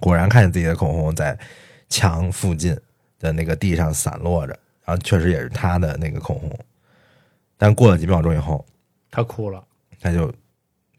[0.00, 1.38] 果然看见自己的口红在
[1.88, 2.76] 墙附近
[3.20, 6.58] 的那个地上散落着，然后确实也是他的那个口红。
[7.56, 8.66] 但过了几秒钟以后，
[9.12, 9.62] 他哭了，
[10.00, 10.26] 他就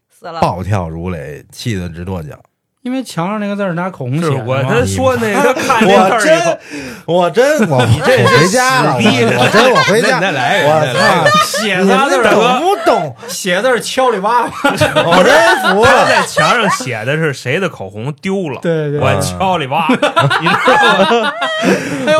[0.08, 0.40] 死了。
[0.40, 2.42] 暴跳如雷，气得直跺脚。
[2.82, 6.56] 因为墙上那个字儿拿口红写的我他说那个看那我字儿以后。
[6.56, 6.58] 真，
[7.06, 10.62] 我真，我 我回家了，我真我回家， 那你再来。
[10.64, 11.30] 我！
[11.44, 12.30] 写你们仨字儿哥
[12.84, 14.50] 懂，写字儿敲里哇哇。
[14.62, 16.06] 我真服他了。
[16.08, 21.32] 在墙上写的是谁的口红丢了，对对我敲里挖， 你知道吗？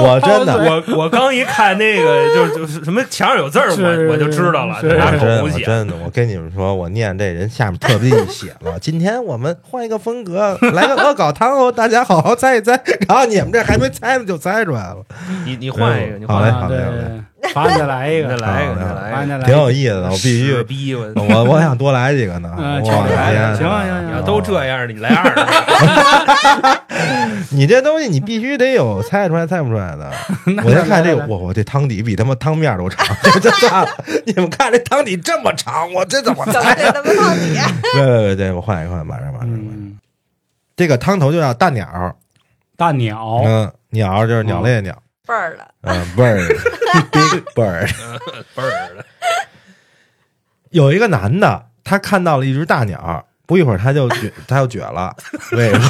[0.00, 5.64] 我真的我我刚一看那个，就 是就是什么墙上有字儿，我我就知道了，拿我真我口红写。
[5.64, 12.80] 真的，我跟你们说，我念这人下面特别写了，今天我们换一个风格，来个恶搞汤哦，大家好好猜一猜。
[13.08, 14.96] 然后你们这还没猜呢，就猜出来了，
[15.44, 17.22] 你你换一个，你好嘞换一个啊对好嘞好嘞对，
[17.54, 21.12] 罚你再来一个，再来一个，再来一个，罚你再来，挺有意思的，我必须，逼我。
[21.16, 22.54] 我我想多来几个呢。
[22.58, 26.80] 嗯我瞧着来的天哪行行行你要都这样，你来二个。
[27.50, 30.10] 你这东西你必须得有猜出来猜不出来的。
[30.64, 33.88] 我先看这个，我我这汤底比他妈汤面都长， 这这算了。
[34.26, 36.74] 你们看这汤底这么长，我这怎么怎么猜？
[36.74, 37.34] 得他妈？
[37.34, 39.48] 对对对对，我换一个换，马上马上。
[39.48, 39.98] 马上嗯，
[40.76, 42.16] 这个汤头就叫大鸟，
[42.76, 44.94] 大鸟，嗯，鸟就是鸟类的鸟，
[45.30, 47.88] 倍儿了，嗯，bird，big bird。
[48.56, 49.04] 倍儿的，
[50.70, 55.14] 有一个男的，他看到了一只大鸟，不一会儿他就绝， 他就撅了，
[55.52, 55.88] 为什么？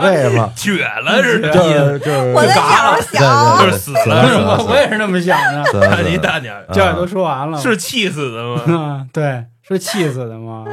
[0.00, 0.50] 为为什么？
[0.56, 5.64] 撅了是就这意思，是就是我的想对，对对就是死了我我也是那么想的。
[5.64, 8.62] 看死了你大鸟啊这都说完了，是气死的吗？
[8.68, 10.64] 嗯，对，是气死的吗？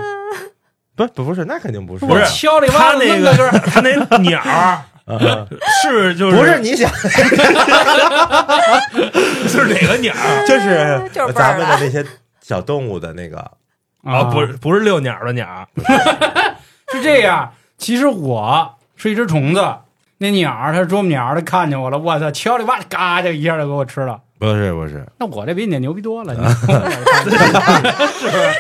[0.96, 4.40] 不不不是，那肯定不是，不是敲里哇哇他那个他那鸟
[5.82, 6.90] 是就是不是你想，
[9.48, 10.46] 是哪个鸟儿？
[10.48, 12.06] 就是就是咱们的那些
[12.42, 13.38] 小动物的那个，
[14.04, 15.68] 啊，不是不是遛鸟的鸟儿，
[16.92, 17.52] 是这样。
[17.78, 19.64] 其实我是一只虫子，
[20.18, 24.20] 那鸟儿它是啄木鸟儿，它看见我了，我操，敲里哇，嘎就一下就给我吃了。
[24.38, 26.56] 不是不是，那我这比你牛逼多了，你不是
[27.30, 27.38] 这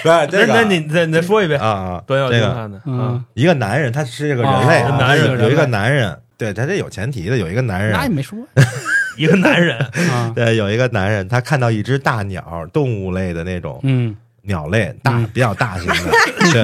[0.03, 8.39] 个，那那你再你再说一遍啊，啊，段耀这个廷看的，嗯，一个男人，他是个人类，男人有有一个男人，对他这有前提的，有一个男人，那也没说
[9.17, 9.77] 一个男人，
[10.09, 16.11] 啊，对，有一个男人，他看到一只大鸟，动物类的那种嗯，鸟类，大嗯比较大型的，
[16.53, 16.61] 对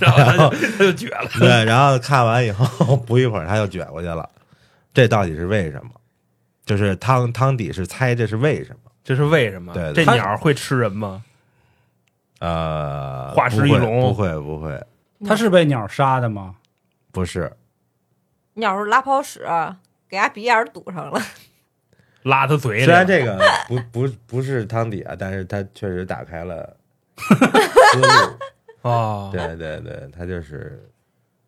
[0.00, 1.28] 然后他就他就绝了。
[1.38, 4.26] 对，然后看完以后，不一会儿他就卷过去了，
[4.94, 5.90] 这到底是为什么？
[6.64, 8.90] 就是汤汤底是猜这是为什么？
[9.04, 9.72] 这是为什么？
[9.74, 11.22] 对对这鸟会吃人吗？
[12.40, 14.80] 呃，化石一龙不会不会，
[15.26, 16.54] 他是被鸟杀的吗？
[17.10, 17.52] 不是，
[18.58, 19.46] 鸟是拉泡屎，
[20.08, 21.20] 给伢鼻眼儿堵上了。
[22.24, 22.84] 拉他嘴里。
[22.84, 26.76] 虽然这个不不不是汤底啊，但是他确实打开了
[27.16, 28.08] 思路。
[28.82, 30.90] 哦，对对对，他就是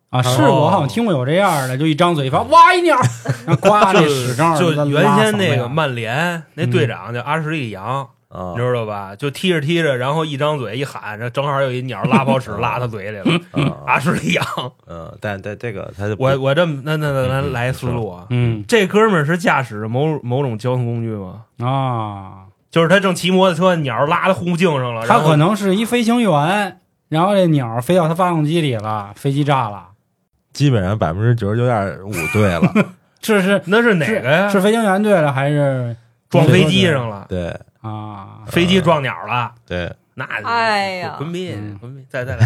[0.09, 2.97] 啊，是哦我好像听过有这样的，就一张嘴一发，哇一鸟，
[3.45, 9.15] 然后呱那屎正好就原先那个曼联那队长叫阿什利杨，啊你知道吧？
[9.15, 13.39] 就踢着踢着，然后一张嘴一喊，这正好有一鸟拉泡屎拉他嘴里了。
[13.51, 14.45] 啊阿什利杨，
[14.87, 21.43] 嗯，但但这个他就我我这么那那那咱嗯来思路啊，嗯这哥们儿是驾驶某某种交通工具吗？
[21.59, 29.87] 啊，就是他正骑摩托车，鸟拉他护镜上了，他可能是一飞行员，然后这鸟飞到他发动机里了，飞机炸了。
[30.53, 32.73] 基本上百分之九十九点五对了。
[33.19, 34.47] 这 是那是哪个呀？
[34.49, 35.95] 是飞行员对了，还是
[36.29, 38.43] 撞飞机上了，对啊？
[38.47, 41.15] 飞机撞鸟了，对，那哎呀。
[41.17, 41.77] 滚灭嗯。
[41.79, 42.45] 滚灭，再再来。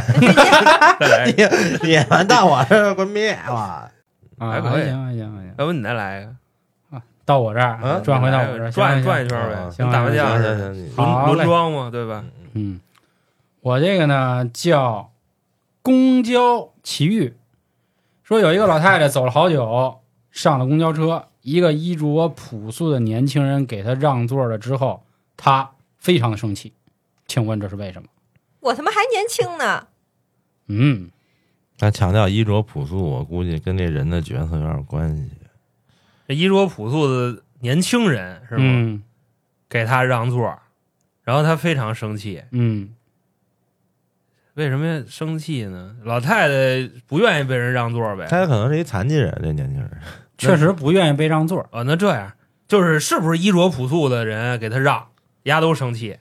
[0.99, 1.25] 再来，
[1.87, 3.91] 演完到我这滚灭了。
[4.37, 4.85] 啊，还可以。
[4.85, 6.21] 行还行还行，要不你再来。
[6.21, 7.99] 一个，到我这儿啊？
[8.03, 9.55] 转回到我这儿，转行转一圈呗。
[9.55, 12.23] 啊，行跟打麻将轮轮庄嘛，对吧？
[12.53, 12.79] 嗯，
[13.61, 15.11] 我这个呢叫
[15.81, 17.35] 公交奇遇，
[18.23, 19.99] 说有一个老太太走了好久，
[20.31, 25.03] 上了公交车，一个衣着朴素的年轻人给她让座了之后，
[25.37, 26.73] 她非常的生气，
[27.27, 28.07] 请问这是为什么？
[28.61, 29.87] 我他妈还年轻呢，
[30.67, 31.11] 嗯，
[31.77, 35.29] 他强调衣着朴素，我估计跟这人的角色有点关系。
[36.27, 38.63] 这衣着朴素的年轻人是吗？
[38.63, 39.03] 嗯
[39.67, 40.59] 给他让座，
[41.23, 42.93] 然后他非常生气，嗯，
[44.53, 45.95] 为什么生气呢？
[46.03, 48.27] 老太太不愿意被人让座呗。
[48.29, 49.91] 他可能是一残疾人，这年轻人。
[50.37, 51.67] 确实不愿意被让座。
[51.71, 52.31] 哦，那这样
[52.67, 55.07] 就是是不是衣着朴素的人给他让，
[55.45, 56.19] 丫都生气，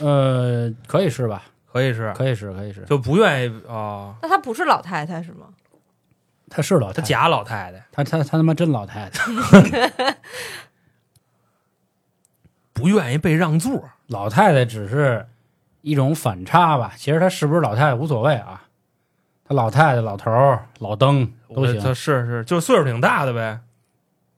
[0.00, 1.42] 呃，可以是吧？
[1.70, 2.82] 可以是，可以是，可以是。
[2.86, 5.48] 就不愿意哦，那她不是老太太是吗？
[6.50, 10.16] 她是老太太，他假老太太，她她她他妈真老太太，
[12.72, 13.90] 不愿意被让座。
[14.06, 15.26] 老太太只是
[15.82, 16.92] 一种反差吧。
[16.96, 18.64] 其实她是不是老太太无所谓啊，
[19.44, 23.60] 她老太太、老头儿、老登都他行是是，就岁数挺大的呗。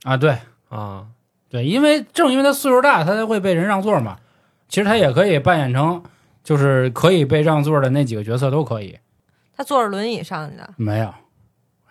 [0.03, 0.17] 啊。
[0.17, 0.37] 对
[0.69, 1.07] 啊，
[1.51, 4.17] 对，因为正因为他岁数大，他才会被人让座嘛。
[4.69, 6.03] 其实他也可以扮演成
[6.45, 8.99] 就是可以被让座的那几个角色都可以，
[9.57, 10.71] 他坐着轮椅上去的。
[10.77, 11.13] 没有。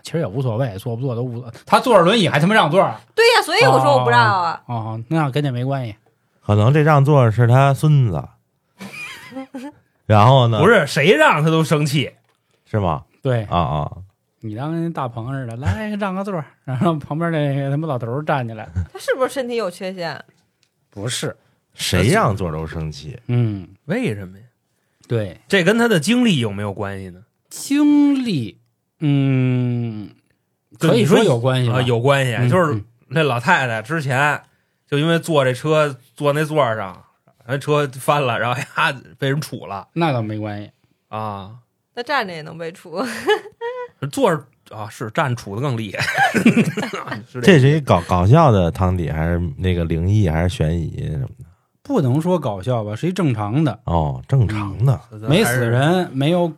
[0.02, 1.52] 其实也无所谓，坐不坐都无所。
[1.66, 3.00] 她坐着轮椅还他妈让座啊？
[3.14, 4.62] 对呀，所以我说我不让啊。
[4.66, 5.96] 哦，那跟这没关系。
[6.42, 8.24] 可能这让座是他孙子，
[10.08, 10.60] 然后呢？
[10.60, 12.12] 不是谁让他都生气，
[12.66, 13.04] 是吗？
[13.22, 13.92] 对啊啊，
[14.42, 20.24] 你当跟大鹏似的，来让个座儿，然后旁边那个他妈老头站起来，他是不是身体有缺陷？
[20.90, 21.36] 不是，
[21.74, 23.20] 谁让座都生气？
[23.28, 24.44] 嗯，为什么呀？
[25.08, 27.24] 对，这跟他的经历有没有关系呢？
[27.50, 28.60] 经历，
[29.00, 30.10] 嗯，
[30.80, 32.34] 可以说说有关系吧啊，有关系。
[32.36, 34.40] 嗯就是嗯那老太太之前
[34.88, 37.04] 就因为坐这车坐那座儿上，
[37.48, 40.72] 人车翻了，然后呀 被人杵了那倒没关系，
[41.08, 41.56] 啊，
[41.96, 43.04] 那站着也能被处。
[44.08, 44.44] 坐着
[44.76, 46.04] 啊是站杵的更厉害。
[47.28, 51.46] 是这是一搞搞笑的汤底，还是那个灵异，还是悬疑什么的？
[51.82, 55.00] 不能说搞笑吧，是一正常的，哦，正常的。
[55.10, 55.68] 个没死。
[55.68, 56.52] 人，没有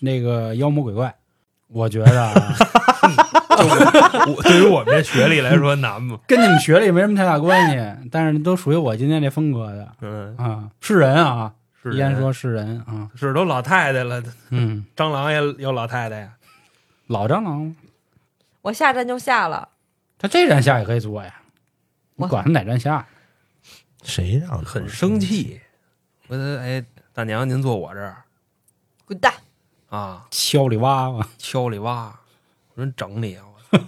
[0.00, 1.12] 那个妖魔鬼怪，
[1.66, 2.32] 我觉得啊
[4.28, 6.18] 我对于我们这学历来说难吗？
[6.26, 16.28] 跟你们学历没什么太大关系，但是都属于我今天这风格的嗯，啊，是人啊，是人依然说是人啊，是都老太太了，嗯，蟑螂也有老太太呀。
[17.10, 17.74] 老蟑螂，
[18.62, 19.70] 我下站就下了，
[20.16, 21.42] 他这站下也可以坐呀，
[22.14, 23.04] 你我管他哪站下，
[24.04, 25.18] 谁让座很生？
[25.18, 25.60] 气。
[26.28, 28.22] 我说：“哎，大娘，您坐我这儿
[29.04, 29.34] 滚蛋！
[29.88, 32.20] 啊，敲里哇哇，敲里哇，
[32.74, 33.44] 我说整你啊！
[33.72, 33.84] 我操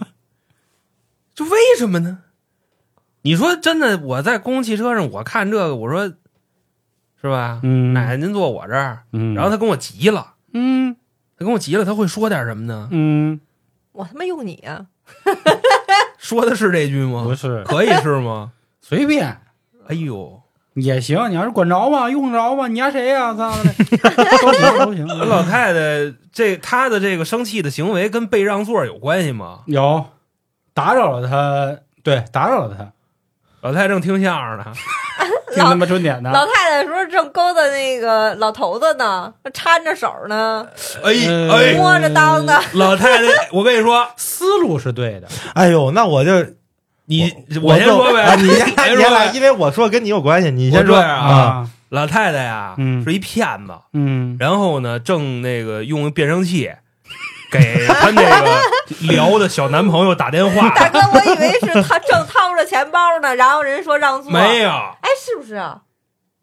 [1.33, 2.23] 这为什么呢？
[3.21, 6.07] 你说真的，我在公共汽车上，我看这个，我说
[7.21, 7.61] 是吧？
[7.63, 10.97] 嗯奶奶，您坐我这儿，嗯，然后他跟我急了，嗯
[11.43, 12.87] 他跟我急了，他会说点什么呢？
[12.91, 13.41] 嗯，
[13.91, 14.85] 我他妈用你啊！
[16.17, 17.23] 说的是这句吗？
[17.25, 18.53] 不是，可以是吗？
[18.81, 19.41] 随便
[19.87, 20.41] 哎呦，
[20.75, 22.09] 也行，你要是管着吧？
[22.09, 22.69] 用得着吧？
[22.69, 23.33] 你丫谁呀？
[23.33, 23.73] 操的，
[24.41, 29.63] 都行都行， 老太太这她的这个生气的行为跟被让座有关系吗？
[29.67, 30.05] 有
[30.73, 32.92] 打扰了她，对，打扰了他，
[33.63, 34.65] 老太太正听相声呢，
[35.55, 40.67] 听他妈春点呢，老太太说正勾搭那个老头子呢，搀着手呢，
[41.01, 42.59] 哎呃哎，摸着裆呢。
[42.73, 43.23] 老太太，
[43.53, 46.31] 我跟你说，思路是对的，哎呦，那我就
[47.05, 49.25] 你我先说呗，啊你 先别说。
[49.33, 56.69] 因为我说跟你有关系，你先说啊啊，老太太呀，嗯是一骗子，嗯，然后呢，正那个用变声器
[57.51, 64.31] 给她那个聊的小男朋友打电话，大哥，我以为是他正掏着钱包呢，然后人说让座。
[64.31, 64.69] 没有。
[64.69, 65.79] 哎，是不是啊？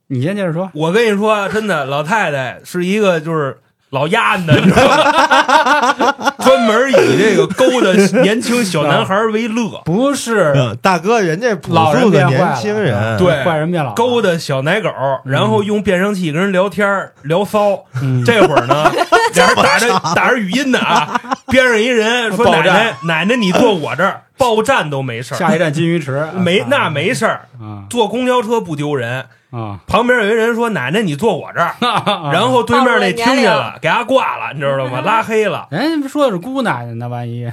[0.09, 3.59] 你先接着说，我跟你说，真的，老太太是一个就是
[3.91, 6.33] 老丫的，你知道吗？
[6.45, 10.53] 专门以这个勾搭年轻小男孩为乐，不是。
[10.57, 13.45] 嗯大哥，人家朴老人素的年轻人，对。
[13.45, 14.91] 坏人变老，勾搭小奶狗，
[15.25, 17.85] 然后用变声器跟人聊天聊骚。
[18.03, 18.25] 嗯。
[18.25, 18.91] 这会儿呢，
[19.35, 31.75] 俩人打着打着语音呢啊，边上一人说：“奶奶，奶奶，你坐我这儿，报站都没事儿，下一站金鱼池， 没那没事儿，啊坐公交车不丢人。”啊，旁边有一人说：“奶奶，你坐我这儿。
[31.83, 35.01] ”然然后对面那听见了，给他挂了，你知道吗？
[35.05, 35.67] 拉黑了。
[35.73, 37.51] 人家说的是姑奶奶呢，万一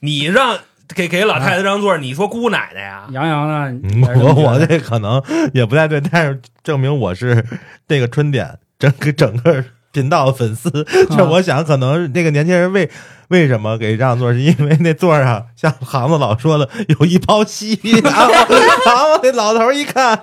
[0.00, 0.58] 你让
[0.92, 3.04] 给给老太太让座，你说姑奶奶呀？
[3.12, 3.80] 杨洋呢？
[4.16, 5.22] 我我这可能
[5.54, 7.44] 也不太对，但是证明我是
[7.86, 10.70] 这个春点整个整个频道的粉丝。
[11.16, 12.90] 这我想，可能那个年轻人为
[13.28, 20.20] 为什么给让座，是因为那座上像航子老说的有一泡稀， 然后然后那老头一看，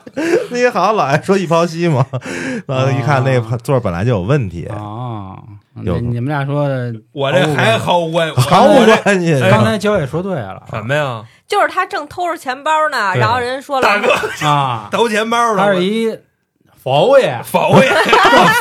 [0.51, 2.05] 那个好像老爱说一泡稀嘛，
[2.65, 5.37] 然后一看那个座本来就有问题，啊，
[5.83, 5.99] 有。
[5.99, 9.33] 你你们俩说的，我这还毫无关，毫无关系。
[9.35, 10.63] 哎刚才焦也说对了。
[10.69, 11.23] 什么呀？
[11.47, 14.13] 就是他正偷着钱包呢，然后人说了，大哥。
[14.45, 16.13] 啊， 偷钱包了，他是一
[16.87, 17.89] 佛爷，否也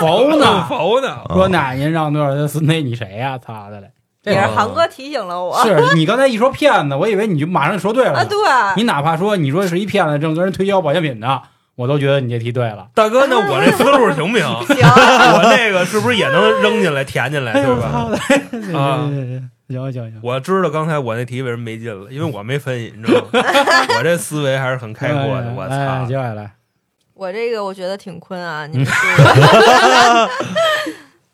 [0.00, 1.20] 佛呢，否呢？
[1.32, 3.38] 说奶您让多少孙子，你谁呀？
[3.38, 3.92] 操的嘞！
[4.20, 5.56] 这也是个航哥提醒了我。
[5.64, 8.28] 是你刚才一说骗子，我以为你就马上说对了啊，呢。
[8.28, 8.36] 对，
[8.78, 11.40] 你哪怕说你说是一骗子，正跟人推销保健品呢，
[11.76, 12.88] 我都觉得你这题对了。
[12.96, 14.44] 大哥，那我这思路行不行？
[14.74, 18.10] 行， 我那个是不是也能扔进来填进来，对吧？
[18.76, 19.08] 啊
[19.68, 23.28] 行行行，我知道刚才我那题为什么没进了，因为我没分析，你知道吗？
[23.98, 25.52] 我这思维还是很开阔的。
[25.56, 26.04] 我哎，操！
[26.06, 26.50] 接下来，
[27.16, 30.28] 我这个我觉得挺坤啊，你们说。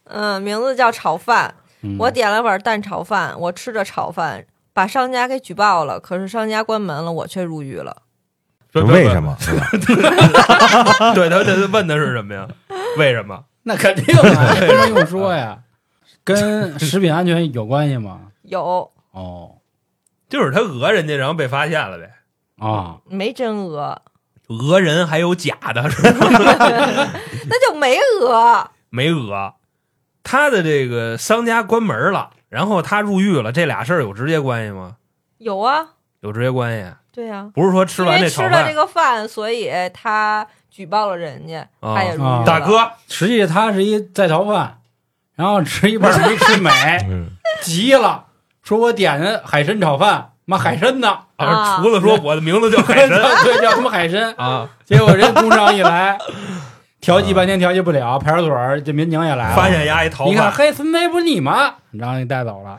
[0.15, 1.55] 嗯，名字叫炒饭。
[1.85, 8.03] 嗯我点了碗蛋炒饭，我吃着炒饭，把商家给举报了，可是商家关门了，我却入狱了。
[8.73, 9.21] 说为什？
[9.21, 9.37] 么？
[11.15, 12.47] 对他他问的是什么呀？
[12.97, 13.45] 为什么？
[13.65, 15.59] 那肯定啊，这不用说呀，
[16.23, 18.21] 跟食品安全有关系吗？
[18.43, 19.57] 有哦
[20.29, 22.11] 就是他讹人家，然后被发现了呗。
[22.59, 24.01] 啊，没真讹，
[24.57, 26.27] 讹人还有假的，是吧？
[27.49, 28.71] 那就没讹。
[28.91, 29.55] 没讹，
[30.23, 34.97] 他的这个商家关门了，然后他入狱了，这俩事儿有直接关系吗？
[35.39, 35.87] 有啊，
[36.21, 36.93] 有直接关系。
[37.15, 42.45] 对呀、不是说吃完这吃了这个饭，所以他举报了人家，啊他也入狱啊了。
[42.47, 44.81] 大哥，实际他是一在逃犯，
[45.35, 46.71] 然后吃一半没吃美，
[47.09, 47.31] 嗯，
[47.61, 48.27] 急了，
[48.63, 51.09] 说我点的海参炒饭，妈海参呢？
[51.37, 53.09] 啊厨子说我的名字叫海参
[53.43, 54.33] 对，叫什么海参。
[54.35, 56.19] 啊，结果人工商一来，
[57.01, 61.77] 调剂半天调剂不了，派出所这民警也来了，发现丫一逃你看，犯，嘿，孙梅不是你吗？
[61.93, 62.79] 然后给带走了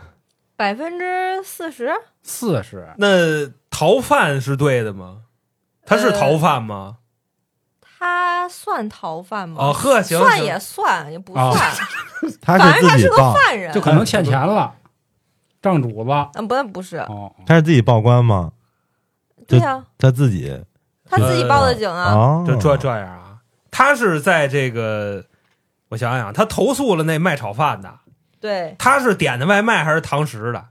[0.56, 5.18] 百分之四十，四十，那逃犯是对的吗？
[5.86, 6.98] 他是逃犯吗？
[8.00, 9.56] 他算逃犯吗？
[9.60, 11.72] 哦呵，行，算也算，也不啊算，
[12.42, 13.74] 他反正他是个犯人。
[13.74, 14.74] 就可能欠钱了，
[15.64, 16.12] 账主子。
[16.36, 18.52] 嗯，不，不是，哦，他是自己报官吗？
[19.48, 20.64] 对呀、他自己
[21.10, 22.14] 他自己报的警啊。
[22.14, 23.38] 哦，这这这样啊？
[23.72, 25.24] 他是在这个，
[25.90, 27.92] 我想想，他投诉了那卖炒饭的，
[28.40, 30.66] 对，他是点的外卖还是堂食的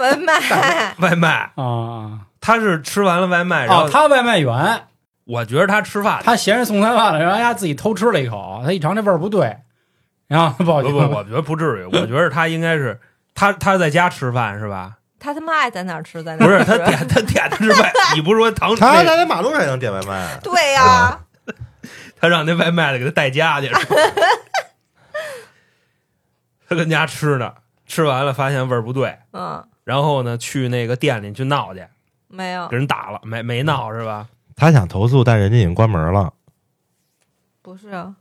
[0.00, 0.34] 外卖
[0.98, 1.52] 外卖？
[1.54, 2.20] 啊啊！
[2.40, 4.82] 他是吃完了外卖，然后哦，他外卖员，
[5.24, 9.56] 我觉得他吃饭，他嫌人送餐饭了，然后他自己偷吃了一口，他一尝这味儿不对，
[10.26, 10.92] 然后他报警。
[10.92, 13.00] 不不，我觉得不至于，我觉得他应该是
[13.38, 14.98] 他他在家吃饭是吧？
[15.20, 16.64] 他他妈爱在哪儿吃在哪儿不是。
[16.64, 21.20] 他点他点的是外，你不是说唐他他在马路上也能点外卖， 对呀、
[22.20, 23.68] 他让那外卖的给他带家去，
[26.68, 27.54] 他跟家吃呢，
[27.86, 31.84] 吃完了发现味儿不对，嗯，然后呢去那个店里去闹去，
[32.28, 34.26] 没有给，人打了，没没闹是吧？
[34.56, 36.32] 他想投诉，但人家已经关门了。
[37.62, 38.14] 不是啊，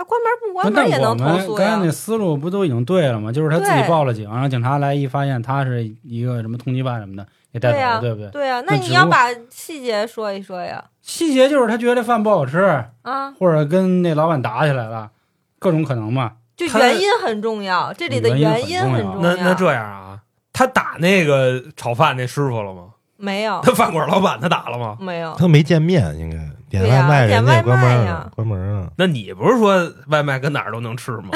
[0.00, 1.92] 他关门不关门也能投诉呀刚才那。
[1.92, 3.30] 思路不都已经对了吗？
[3.30, 8.30] 就是他自己报了警，然后警察来一发现他是一个什么通缉犯什么的，给带走了，对不对？
[8.30, 10.82] 对呀、那你要把细节说一说呀。
[11.02, 15.10] 细节就是他觉得饭不好吃，啊，或者跟那老板打起来了，
[15.58, 16.32] 各种可能嘛。
[16.56, 19.36] 就原因很重要，这里的原因因很重很重要。
[19.36, 20.18] 那那这样啊，
[20.50, 22.84] 他打那个炒饭那师傅了吗？
[23.18, 24.96] 没有他饭馆老板他打了吗？
[24.98, 26.38] 没有他没见面，应该
[26.70, 28.92] 点外卖，人家也关点外卖门呀了，关门了。
[28.96, 31.30] 那你不是说外卖跟哪儿都能吃吗？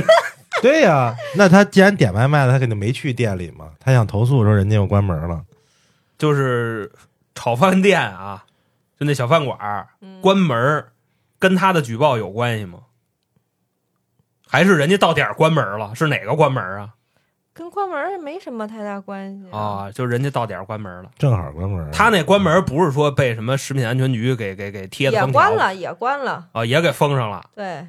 [0.62, 3.70] 对呀、那他既然点外卖了，他肯定没去店里嘛。
[3.80, 5.42] 他想投诉的时候，人家又关门了。
[6.18, 6.90] 就是
[7.34, 8.44] 炒饭店啊，
[8.98, 9.58] 就那小饭馆
[10.22, 10.84] 关门，
[11.38, 12.80] 跟他的举报有关系吗？
[14.48, 15.94] 还是人家到点儿关门了？
[15.94, 16.90] 是哪个关门儿啊？
[17.56, 19.50] 跟关门儿没什么太大关系。
[19.50, 21.10] 啊，就人家到点儿关门了。
[21.18, 21.90] 正好关门。
[21.90, 26.48] 他那关门不是说被什么食品安全局给给给贴的也条关了，也关了。
[26.52, 27.86] 啊，也给封上了，对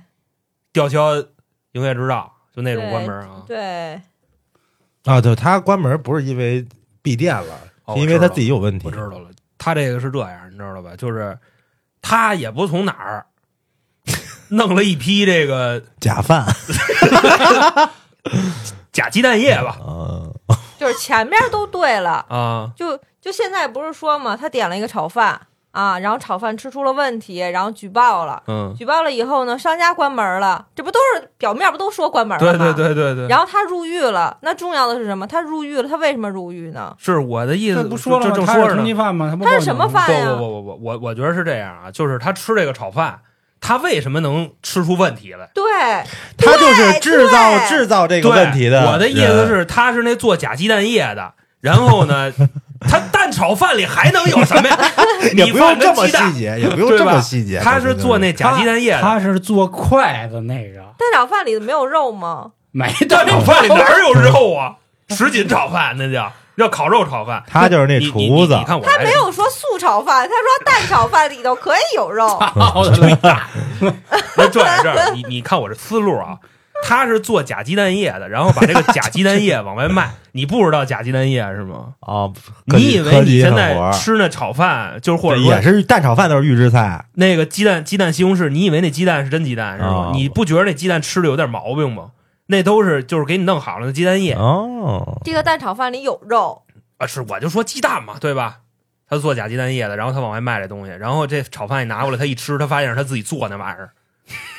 [0.72, 1.18] 吊销
[1.74, 3.44] 营业执照，就那种关门啊。
[3.46, 4.02] 对，
[5.04, 6.66] 啊，对他关门不是因为
[7.02, 8.88] 闭店了，哦是因为他自己有问题。
[8.88, 10.96] 我知道了，他这个是这样，你知道吧？
[10.96, 11.38] 就是
[12.02, 13.26] 他也不从哪儿
[14.48, 16.46] 弄了一批这个假饭
[18.98, 19.78] 假鸡蛋液吧？
[19.88, 20.34] 嗯，
[20.80, 25.40] 就是前面都对了，啊，就就现在不是说嘛，他点了一个炒饭
[25.70, 28.42] 啊，然后炒饭吃出了问题，然后举报了。
[28.48, 32.74] 嗯，举报了以后呢，商家关门了，这不都是表面不都说关门了对吗？
[32.76, 33.28] 对对对对。
[33.28, 35.28] 然后他入狱了，那重要的是什么？
[35.28, 36.96] 他入狱了，他为什么入狱呢？
[36.98, 38.48] 是我的意思，这不说了这吗？
[38.48, 38.82] 他是正说着呢。
[38.82, 39.38] 通缉犯吗？
[39.40, 40.32] 他他是什么饭呀？
[40.32, 43.20] 不不不不不，我我觉得是这样啊，就是他吃这个炒饭，
[43.60, 45.50] 他为什么能吃出问题来？
[45.54, 45.64] 对，
[46.38, 48.92] 他就是制造制造这个问题的。
[48.92, 52.32] 我的意思是，他是那做假鸡蛋液的，然后呢，
[52.80, 54.78] 他蛋炒饭里还能有什么呀？
[55.34, 57.60] 也不用这么细节，也不用这么细节。
[57.60, 62.52] 他是做那假鸡蛋液的，他是做筷子那个，蛋炒饭里没有肉吗？
[62.72, 64.76] 没蛋炒饭里哪儿有肉啊？
[65.10, 67.44] 什锦炒饭那叫叫烤肉炒饭。
[67.48, 72.28] 他就是那厨子你你看我他没有说素炒饭，他说蛋炒饭里头可以有肉。
[72.28, 73.18] 好的嘞？
[74.36, 76.38] 那这样这样，你你看我这思路啊，
[76.84, 80.12] 他是做假鸡蛋液的，然后把这个假鸡蛋液往外卖。
[80.32, 81.94] 你不知道假鸡蛋液是吗？
[82.00, 82.30] 啊，
[82.66, 90.12] 你以为你现在吃那炒饭，就是或者说也是蛋炒饭都是预制菜，那个鸡蛋鸡蛋西红柿，你以为那鸡蛋是真鸡蛋是吗哦？
[90.14, 92.12] 你不觉得那鸡蛋吃的有点毛病吗？
[92.48, 96.64] 那都是就是给你弄好了的鸡蛋液哦，这个蛋炒饭里有肉，
[96.98, 98.58] 啊，是我就说鸡蛋嘛，对吧？
[99.10, 103.92] 他做假鸡蛋液的，然后他往外卖这东西，然后这炒饭一拿过来，他一吃，他发现是他自己做那玩意儿，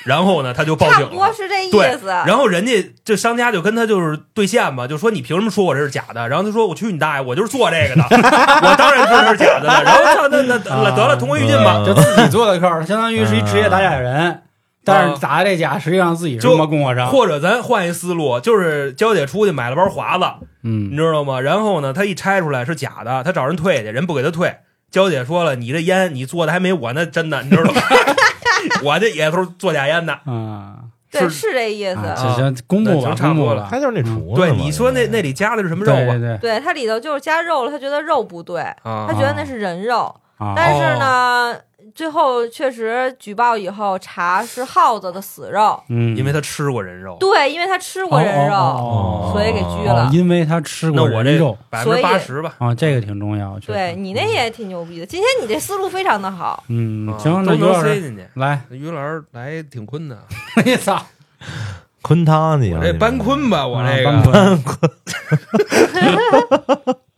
[0.05, 1.09] 然后呢，他就报警了。
[1.13, 2.07] 不多是这意对，思。
[2.07, 6.29] 然后人家这商家就跟他就是对线嘛，就说你凭什么说我这是假的？
[6.29, 9.83] 然后他说我去你大爷，我就是做这个的， 我当然知道是假的了。
[9.83, 11.85] 然后那那那得了，同归于尽吧。
[11.85, 14.43] 就自己做的扣，相当于是一职业打假人，
[14.85, 17.09] 但是砸这假实际上自己是就他妈供货商。
[17.09, 20.25] 或者咱换一思路，就是娇姐出去买了包华子，
[20.63, 21.41] 你嗯，知道吗？
[21.41, 24.57] 然后呢，她一拆出来是假的，她找人退去，人不给她退。
[24.91, 27.83] 娇姐说了，你这烟你做的还没我那真的，你知道吗？
[28.83, 30.15] 我这也都是做假烟的。
[30.25, 30.77] 啊，
[31.13, 32.01] 对，是是这意思。
[32.01, 33.69] 啊，这这公布吧，差不公布了多了。
[33.71, 34.41] 他就是那厨子。
[34.41, 35.97] 对，你说那那里加的是什么肉啊？
[35.99, 40.15] 对对对对，它里头就是加肉了，他觉得肉不对，啊他觉得那是人肉。
[40.39, 41.55] 啊，但是呢，
[41.99, 47.17] 最后确实举报以后查是耗子的死肉，嗯，因为他吃过人肉。
[47.19, 50.11] 对，因为他吃过人肉，哦所以给拘哦了。
[50.13, 53.59] 因为他吃那我这过人肉百分之八十吧，啊，这个挺重要。
[53.67, 56.63] 对你那也挺牛逼的，今天你这思路非常的好。
[56.69, 58.25] 嗯，啊行，那于老师塞进去。
[58.35, 60.17] 来，于老师来挺困的，
[60.55, 61.05] 我操，
[62.03, 64.91] 坤汤，你我这班坤吧，我这啊个班坤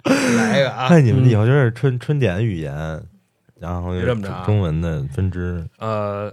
[0.39, 3.03] 来一个啊，看你们以后就是春春典语言，
[3.61, 4.43] 然后就这么着啊。
[4.47, 5.65] 中文的分支。
[5.79, 6.33] 呃，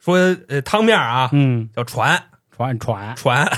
[0.00, 0.16] 说
[0.48, 2.20] 呃汤面啊，嗯，叫船。
[2.56, 3.50] 船船，船。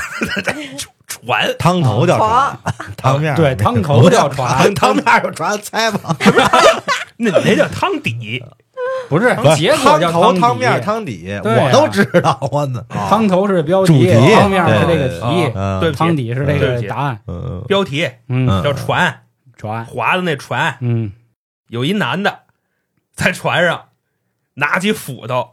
[1.06, 6.16] 船， 汤头叫床船，汤面对，汤头叫 传，汤面有船，猜吧。
[7.18, 8.42] 那你那叫汤底，
[9.08, 12.38] 不是结果叫汤头、汤面、汤底，我都知道。
[12.52, 14.10] 我呢，汤头是标主题。
[14.34, 17.20] 汤面是这个题，嗯对汤底是这对不起个答案。
[17.26, 18.62] 嗯，标题嗯，嗯。
[18.62, 19.22] 叫船，
[19.56, 21.12] 船，划的那船，嗯，
[21.68, 22.40] 有一男的
[23.16, 23.88] 在船上
[24.54, 25.50] 拿起斧头，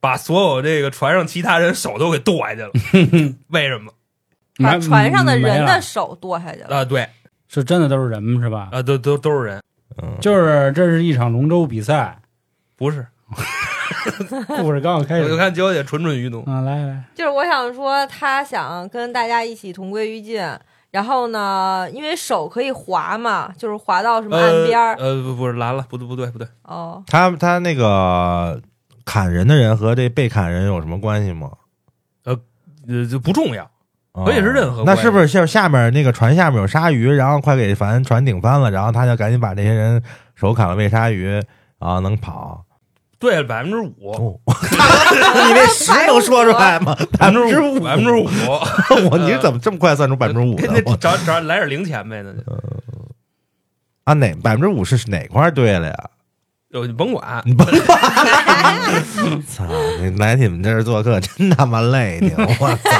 [0.00, 2.70] 把所有这个船上其他人手都给剁下去了。
[3.48, 3.92] 为什么
[4.56, 6.78] 把船上的人的手剁下去了。
[6.78, 6.84] 啊？
[6.84, 7.06] 对
[7.48, 8.68] 是真的都是人是吧？
[8.72, 9.62] 啊，都都都是人，
[10.00, 12.18] 嗯就是这是一场龙舟比赛，
[12.76, 13.06] 不是。
[14.46, 20.40] 故事刚刚开始我就看娇姐蠢蠢欲动，啊，来来，就是我想说，他想跟大家一起同归于尽。
[20.90, 24.96] 然后呢，因为手可以划嘛，就是划到什么岸边儿。
[24.96, 28.60] 呃，呃不不是蓝了，不对不对不对，哦，他他那个
[29.04, 31.50] 砍人的人和这被砍人有什么关系吗？
[32.24, 32.36] 呃，
[33.08, 33.64] 就不重要。
[34.12, 40.02] 哦可以是任何那是不是就是下面那个船下面有鲨鱼，然后快给帆船顶翻了，然后他就赶紧把这些人
[40.34, 41.28] 手砍了喂鲨鱼，
[41.78, 42.64] 然后能跑？
[43.20, 46.96] 对了，百分之五，哦， 你那十能说出来吗？
[47.18, 48.24] 百分之五，百分之五，
[49.10, 50.56] 我你怎么这么快算出百分之五
[50.96, 52.38] 找找来点零钱呗，那就
[54.04, 56.10] 啊，哪百分之五是哪块对了呀？
[56.72, 57.98] 就你甭管，你甭管
[59.46, 59.66] 操！
[60.00, 62.90] 你来你们这儿做客真他妈累挺，我操！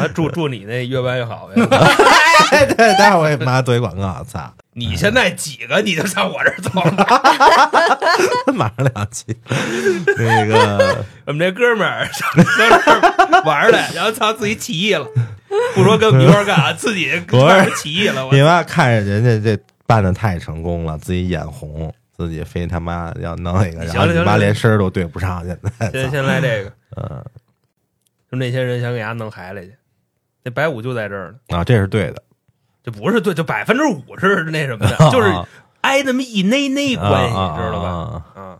[0.00, 1.54] 啊，祝祝你那越办越好呗。
[1.54, 4.52] 对对，待会儿我给妈做一广告，操！
[4.74, 8.52] 你现在几个你就上我这儿走了？
[8.54, 9.26] 马上两期，
[10.16, 15.06] 那个 我们这哥们儿上上这儿玩儿来，然后操自己起义了，
[15.74, 18.26] 不说跟我们一块干啊，自己不是起义了。
[18.26, 27.22] 我你妈看着人家这办的太成功了，自己眼红，自己非他妈要弄一个，然后你妈连声儿都对不上，现在先先来这个，嗯
[28.30, 29.74] 就那些人想给伢弄海里去，
[30.44, 32.22] 那白五就在这儿呢，啊，这是对的，
[32.82, 35.32] 这不是对，就百分之五是那什么的， 就是
[35.82, 38.24] 挨那么一内内关系，啊知道吧？
[38.34, 38.40] 吧？
[38.40, 38.58] 啊，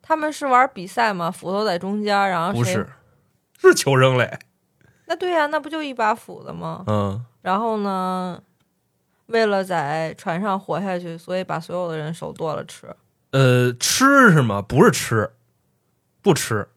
[0.00, 1.30] 他们是玩比赛吗？
[1.30, 2.88] 斧头在中间，然后谁不是，
[3.60, 4.38] 是求生嘞，
[5.06, 6.84] 那对呀、那不就一把斧子吗？
[6.86, 8.42] 嗯，然后呢，
[9.26, 12.86] 为了在船上活下去，所以把所有的人手剁了吃
[13.30, 14.60] 呃，吃是吗？
[14.60, 15.30] 不是吃，
[16.20, 16.68] 不吃，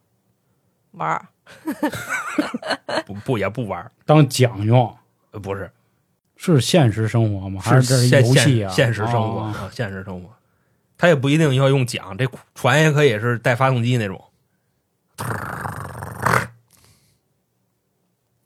[0.91, 1.28] 玩儿。
[3.06, 4.96] 不不也不玩儿，当讲用
[5.32, 5.70] 呃不是，
[6.38, 7.61] 是现实生活吗？
[7.63, 8.71] 还是是这是现游戏啊？
[8.71, 10.29] 现现实生活现实生活，
[10.97, 14.21] 他也不一定要用桨，这船也可以是带发动机那种。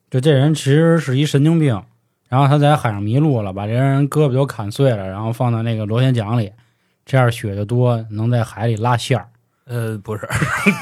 [0.09, 1.83] 就这人其实是一神经病，
[2.29, 6.51] 然后他在海上迷路了，把这人胳膊都砍碎了，然后放到那个螺旋桨里，
[7.05, 9.27] 这样血就多，能在海里拉线儿。
[9.69, 10.27] 呃，不是，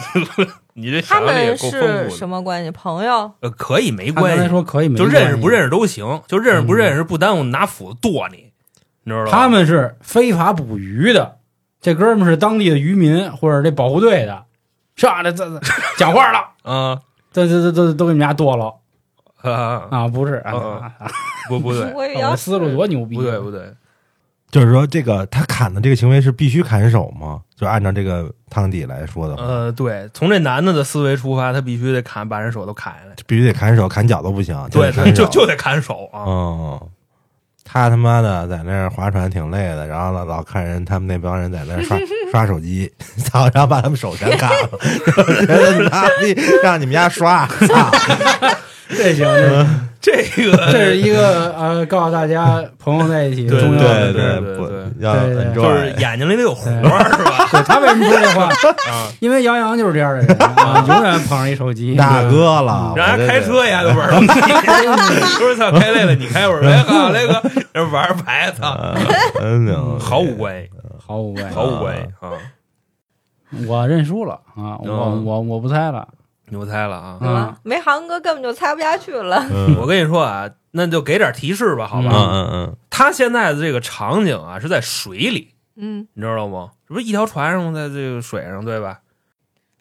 [0.75, 2.09] 你这他想象力也们够丰是富的。
[2.09, 2.71] 什么关系？
[2.71, 3.31] 朋友？
[3.41, 5.69] 呃，可以没关系，说可以没就认识不认识。
[5.69, 8.53] 都行，就认识不认识不耽误拿斧子剁你，
[9.03, 9.31] 你知道吧？
[9.31, 11.37] 他们是非法捕鱼的，
[11.81, 14.45] 这哥们是当地的渔民或者这保护队的，
[14.95, 15.59] 上来这这
[15.97, 17.01] 讲话了， 啊
[17.33, 18.73] 这这这这都给你们家剁了
[19.41, 20.07] 啊，啊！
[20.07, 21.11] 不是啊嗯啊， 啊
[21.49, 21.91] 不不对，
[22.23, 23.17] 我思路多牛逼！
[23.17, 23.73] 不对不对，
[24.49, 27.41] 就是说，这个他砍的这个行为是必须砍手吗？
[27.55, 34.55] 就按照这个汤底来说的话，呃，对，从这男的的思维出发，他必须得砍，把人手都砍下来，必须得砍手，砍脚都不行。
[34.71, 36.23] 对，就得砍手 就就得砍手啊。
[36.27, 36.81] 嗯，
[37.65, 41.97] 他他妈的在那儿划船挺累的，然后老老看人他们那帮人在那儿刷
[42.31, 44.69] 刷手机，操，然后把他们手全砍了，
[45.45, 46.33] 觉得妈逼
[46.63, 47.91] 让你们家刷，操，
[48.89, 49.25] 这行，
[49.99, 54.43] 这这个这是一个呃，告诉大家朋友在一起对重要的对对
[55.33, 57.47] 对就是眼睛里得有活儿是吧？
[57.51, 58.45] 对他为什么说这话？
[58.91, 61.95] 啊，因为杨洋就是这样的人啊， 永远捧着一手机。
[61.95, 64.11] 大哥了，让人开车呀都玩儿，
[65.39, 68.95] 不是操，开累了你开会儿，哎好嘞哥，玩儿牌，操，呃
[69.41, 70.69] 真的毫无关系，
[71.05, 71.53] 毫无关系。
[71.55, 72.29] 毫无关系啊。
[73.65, 74.75] 我认输了啊！
[74.83, 76.05] 我嗯我我不猜了。
[76.49, 77.17] 牛猜了啊！
[77.19, 77.57] 对吧？
[77.63, 79.45] 没航哥根本就猜不下去了。
[79.51, 82.09] 嗯我跟你说啊，那就给点提示吧，好吧？
[82.11, 86.71] 嗯嗯嗯，他现在的这个场景啊是在水里，嗯，你知道吗？
[86.87, 88.99] 这不是一条船上吗，在这个水上，对吧？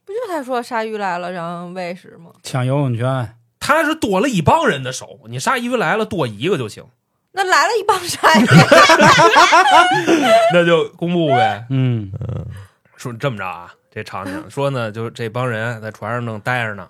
[0.05, 2.31] 不就他说鲨鱼来了然后喂食吗？
[2.43, 6.85] 抢游泳圈，他是多了一帮人的手，你鲨鱼来了多一个就行，
[7.33, 8.47] 那来了一帮鲨鱼，
[10.53, 11.65] 那就公布呗。
[11.71, 12.11] 嗯
[12.97, 16.87] 说这么着啊，这场景说呢，就这帮人在船上正待着呢，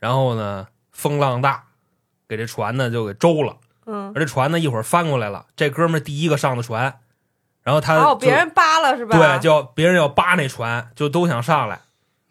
[0.00, 1.62] 然后呢风浪大，
[2.28, 6.98] 给这船呢就给周了，嗯，而这船呢一会儿翻过来了，这哥们儿第一个上的船，
[7.62, 9.16] 然后他哦，别人扒了是吧？
[9.16, 11.78] 对，就别人要扒那船，就都想上来，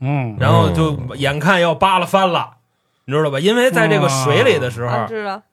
[0.02, 2.58] 嗯，然后就眼看要扒拉翻了。
[3.06, 3.40] 你知道吧？
[3.40, 5.08] 因为在这个水里的时候。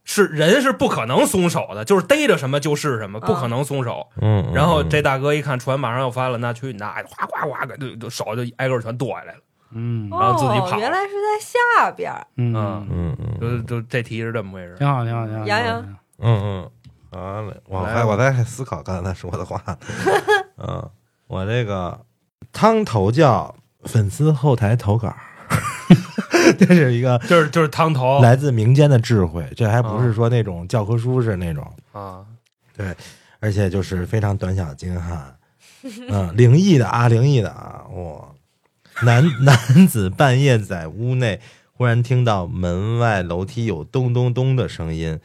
[0.04, 4.06] 是人是不可能松手的，就是逮着什么就是什么，啊不可能松手。
[4.20, 9.40] 嗯，然后这大哥一看船马上要翻了，那去那哗哗哗的就就手就挨个全剁下来了，
[9.72, 11.38] 嗯然后自己跑哦，原来是在
[11.84, 12.12] 下边。
[12.36, 14.74] 嗯嗯嗯嗯就就这题是这么回事。
[14.78, 15.44] 挺好，挺好，挺好。
[15.44, 15.80] 杨洋
[16.20, 16.70] 嗯嗯，
[17.10, 19.62] 完了，我还我在思考刚才他说的话，
[20.56, 20.90] 嗯，
[21.26, 22.00] 我这个
[22.52, 25.14] 汤头教粉丝后台投稿，
[26.58, 32.24] 这是一个 就是就是汤头来自民间的智慧，这还不是说那种教科书式那种，啊，
[32.76, 32.94] 对
[33.40, 35.36] 而且就是非常短小精悍，
[36.08, 38.28] 嗯，灵异的啊，灵异的啊，哇！
[39.04, 41.40] 男男子半夜在屋内
[41.72, 45.20] 忽然听到门外楼梯有咚咚咚的声音，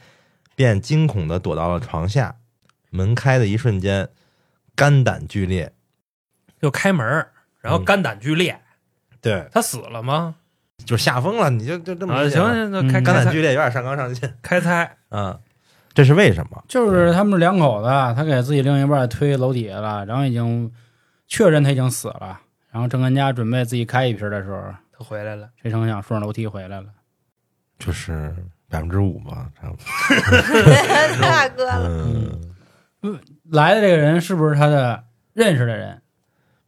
[0.54, 2.36] 便惊恐的躲到了床下。
[2.90, 4.08] 门开的一瞬间，
[4.76, 5.72] 肝胆俱裂。
[6.62, 7.04] 就开门，
[7.60, 8.60] 然后嗯肝胆俱裂，
[9.20, 10.36] 对，他死了吗？
[10.84, 14.36] 就吓疯了，你就就这么行行，那开肝胆俱裂有点上纲上线。
[14.42, 15.38] 开猜， 嗯，
[15.92, 16.62] 这是为什么？
[16.68, 20.70] 就是他们两口子，他给自己另一半推楼底下了，然后已经
[21.26, 24.62] 确认他已经死了，然后正跟家准备自己开一瓶的时候，
[24.96, 25.48] 他回来了。
[25.62, 26.86] 谁成想顺着楼梯回来了。
[27.78, 28.34] 就是
[28.68, 29.84] 百分之五吧，差不多。
[31.20, 32.38] 大哥了，
[33.02, 33.18] 嗯，
[33.50, 36.00] 来的这个人是不是他的认识的人？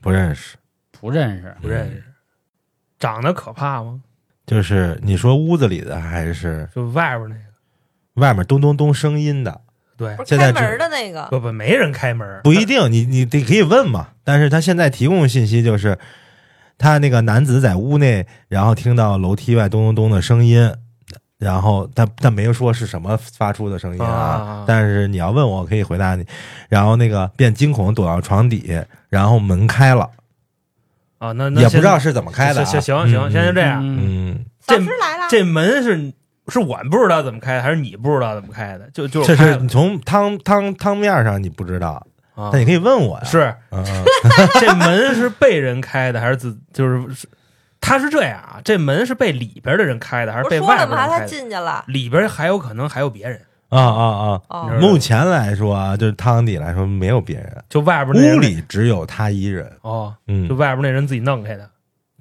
[0.00, 0.56] 不认识。
[0.98, 1.54] 不认识。
[1.60, 2.02] 不认识，
[2.98, 4.00] 长得可怕吗？
[4.46, 7.42] 就是你说屋子里的还是就外边那个，
[8.14, 9.60] 外面咚咚咚声音的？
[9.96, 11.26] 对不，是现在开门的那个。
[11.30, 14.08] 不不，没人开门，不一定，你你得可以问嘛。
[14.22, 15.98] 但是他现在提供的信息就是，
[16.78, 20.70] 他那个男子在屋内，然后听到楼梯外咚咚咚的声音，
[21.38, 24.06] 然后但但没有说是什么发出的声音啊。
[24.06, 26.24] 啊但是你要问我，我可以回答你。
[26.68, 30.10] 然后那个便惊恐躲到床底，然后门开了，
[31.18, 32.64] 啊，那那也不知道是怎么开的、啊。
[32.64, 36.12] 行行行，先就这样，嗯，嗯，老师来了，这门是
[36.48, 38.88] 是我不知道怎么开的，还是你不知道怎么开的？
[38.92, 43.24] 就就这是你从汤汤汤面上你不知道，啊但你可以问我呀。
[43.24, 43.54] 是
[44.60, 47.28] 这门是被人开的，还是自就是是？
[47.80, 51.26] 他是这样啊，这门是被里边的人开的，还是被外边人开的？
[51.26, 51.84] 进去了。
[51.86, 54.78] 里边还有可能还有别人，啊啊啊！
[54.80, 59.70] 目前来说啊，就是汤底来说没有别人，就外边屋里只有他一人。
[59.82, 61.68] 哦，嗯就，外边那人自己弄开的。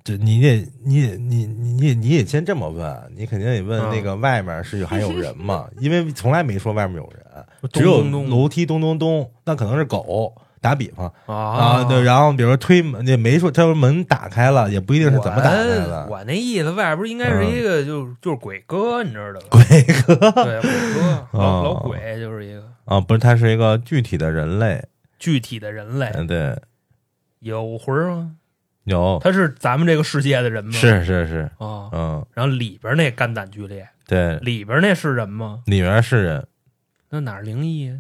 [0.04, 5.68] 这你得你得你你你你得先这么问，你肯定得问嗯那个外面是有还有人吗？
[5.80, 10.34] 因为从来没说外面有人， 只有咚咚楼梯咚咚咚，那可能是狗。
[10.66, 16.08] 打比方啊啊，对，然后比如说推门，那没说他说门打开了，也不一定是怎么打开我的。
[16.10, 19.48] 我那意思，外边应该是一个就就是鬼哥，你知道吧？
[19.52, 24.84] 鬼哥对，鬼哥，老鬼就是一个啊，不是，他是一个具体的人类。
[25.18, 26.56] 具体的人类，嗯，对，
[27.40, 28.32] 有魂儿吗？
[28.84, 30.72] 有他是咱们这个世界的人吗？
[30.72, 31.90] 是是是，啊。
[31.92, 35.62] 嗯，然后里边那肝胆俱裂，对，里边那是人吗？
[35.66, 36.48] 里边是人
[37.10, 37.92] 那哪灵异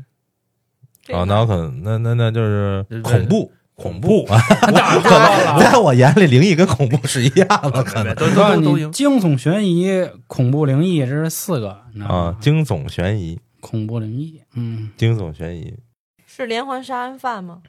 [1.13, 1.19] 啊？
[1.19, 4.39] 啊，那有可能，那那那就是对对恐怖，恐怖啊，
[4.71, 8.91] 那可了 在我眼里，灵异跟恐怖是一样的，可能都都都行。
[8.91, 12.35] 惊悚、悬疑、恐怖、灵异，这是四个啊，？
[12.39, 15.75] 惊悚悬疑，恐怖、灵异，嗯，惊悚悬疑，
[16.25, 17.59] 是连环杀人犯吗？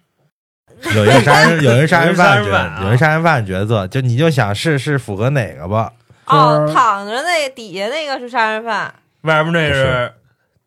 [0.94, 5.92] 有一个杀人，有一个杀人犯角有一个杀人犯角色，就你就想是是符合哪个吧？
[6.26, 10.12] 哦就，是躺着那底下那个是杀人犯，外边那是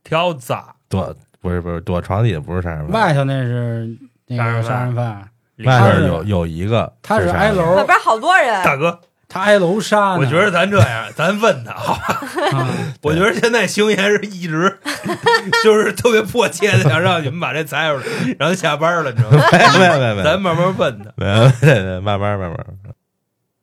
[0.03, 0.55] 挑子，
[0.87, 3.89] 躲不是不是躲床底下不是杀人犯，外头那是
[4.27, 5.29] 那个杀人犯，
[5.65, 8.63] 外边有有一个他是挨楼外边好多人。
[8.63, 10.17] 大哥，他挨楼杀呢。
[10.19, 12.21] 我觉得咱这样，咱问他好吧？
[12.57, 12.67] 啊
[13.01, 14.79] 我觉得现在星爷是一直
[15.63, 18.05] 就是特别迫切的想让你们把这猜出来，
[18.37, 19.43] 然后下班了，你知道吗？
[19.51, 21.11] 没有没有没有，咱慢慢问他。
[21.15, 22.57] 没有没没慢慢慢慢，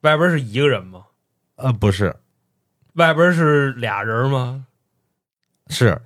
[0.03, 1.01] 外边是一个人吗？
[1.57, 2.15] 呃不是
[2.95, 4.65] 外边是俩人吗？
[5.69, 6.01] 是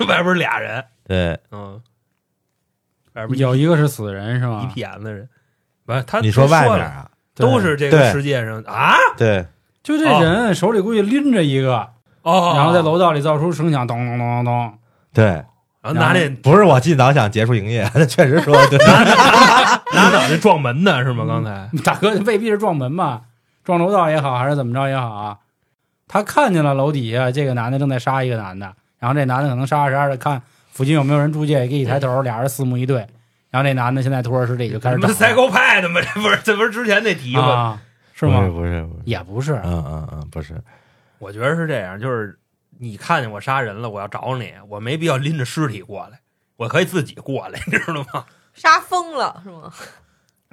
[0.06, 1.80] 外边俩人，对，嗯，
[3.14, 4.70] 外边有一个是死人是一吧？
[4.72, 5.28] 屁眼子人，
[5.86, 7.10] 完他你说外面啊？
[7.34, 9.46] 都是这个世界上啊，对，
[9.82, 11.88] 就这人手里估计拎着一个，
[12.22, 14.78] 哦，然后在楼道里造出声响，咚咚咚咚咚。
[15.12, 15.24] 对，
[15.80, 18.78] 然后拿那不是我尽早想结束营业，他 确实说的对。
[19.94, 21.24] 拿脑袋撞门的是吗？
[21.26, 23.22] 刚才大哥未必是撞门吧，
[23.64, 25.38] 撞楼道也好，还是怎么着也好啊。
[26.08, 30.40] 他看见了楼底下这个男的正在杀一个男的，然后这男的可能杀着杀着看
[30.70, 32.98] 附近有没有人出去，给一抬头，俩人四目一对，
[33.50, 36.00] 然后这男的现在拖着尸体就开始找什么赛狗派的吗？
[36.02, 37.42] 这不是这不是之前那题吗？
[37.42, 37.82] 啊，
[38.14, 38.46] 是不是吗？
[38.48, 40.54] 不是不是，也不是，嗯嗯嗯，不是。
[41.18, 42.38] 我觉得是这样，就是
[42.78, 46.20] 你看见我杀人了，我要找你，我没必要拎着尸体过来，
[46.56, 48.24] 我可以自己过来，你知道吗？
[48.54, 49.72] 杀疯了是吗？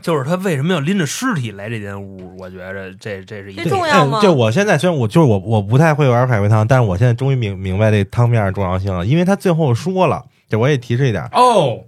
[0.01, 2.35] 就是他为什么要拎着尸体来这间屋？
[2.37, 4.19] 我觉着这这是一这个重要吗？
[4.19, 11.85] 哎就我现在虽然我就是我我不太会玩海龟汤，但是我现在终于明明白这汤面的重要性了，因为他最后说了，这我也提示一点，哦，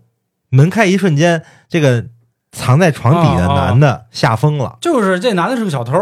[0.50, 2.06] 门开一瞬间，这个
[2.52, 4.78] 藏在床底的男的吓疯了。
[4.80, 5.94] 就是这男的是个小偷，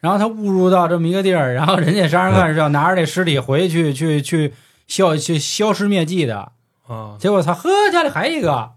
[0.00, 4.54] 然后他误入到这么一个地儿，然后人家杀人犯是要拿着这尸体回去去去
[4.86, 6.52] 消去消失灭迹的，
[6.86, 8.70] 啊，结果他呵家里还一个，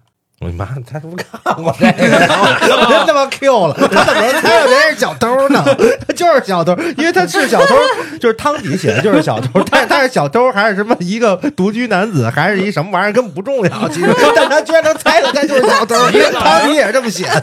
[0.46, 2.06] 我妈，他是不是看过这个？
[2.78, 3.74] 我真他妈 Q 了！
[3.92, 5.64] 他怎么能猜到人是小偷呢？
[6.08, 7.76] 他就是小偷，因为他是小偷，
[8.22, 15.96] 就是汤底写的就是小偷，但是他是小偷还是什么一个独居男子，还是一什么玩意儿根本不重要，其实， 但他居然能猜到他就是小偷，
[16.40, 17.42] 汤底也是这么写的，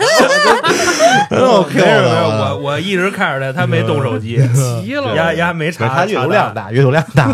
[1.29, 4.41] 真我我一直看着他，他没动手机，
[4.85, 7.29] 急了丫丫没查，他阅读量大，阅读量大，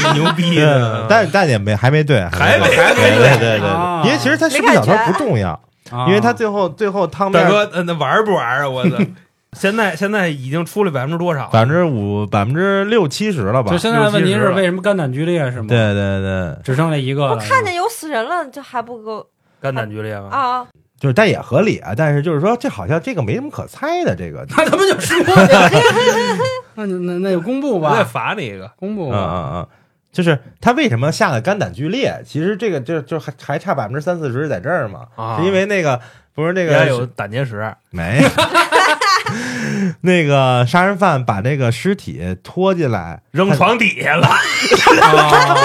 [0.00, 3.68] 查牛逼的，但但也没还没对，还没还还没对对对，
[4.04, 5.50] 因为其实他是不是小偷不重要，
[5.90, 8.68] 啊因为他最后最后汤面大哥，呃那玩不玩啊？
[8.68, 8.96] 我操！
[9.52, 11.48] 现在现在已经出了百分之多少？
[11.48, 13.76] 百分之五百分之六七十了吧就？
[13.78, 17.36] 现在的问题是为什么肝胆俱裂是吗？，对对对，只剩下一个我。
[17.36, 19.26] 看见有死人了，这还不够
[19.60, 20.28] 肝胆俱裂吗？
[20.30, 20.66] 啊？
[21.00, 25.70] 就是但也合理啊，但是就是说这好像这个没什么可猜的，这个 那他们就说呀，
[26.76, 28.66] 那就那那就公布我再，罚你一个。
[28.66, 29.18] 嗯公布嗯。
[29.18, 29.68] 嗯嗯，
[30.12, 32.22] 就是他为什么下的肝胆俱裂？
[32.26, 36.00] 其实这个就就还还差百分之三四十在这儿嘛，啊是因为那个
[36.34, 38.22] 不是那个有胆结石，没
[40.02, 44.26] 那个杀人犯把这个尸体拖进来，扔床底下了。
[45.02, 45.56] 啊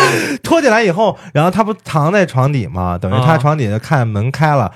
[0.43, 2.97] 拖进来以后，然后他不藏在床底嘛？
[2.97, 4.71] 等于他啊床底下看门开了。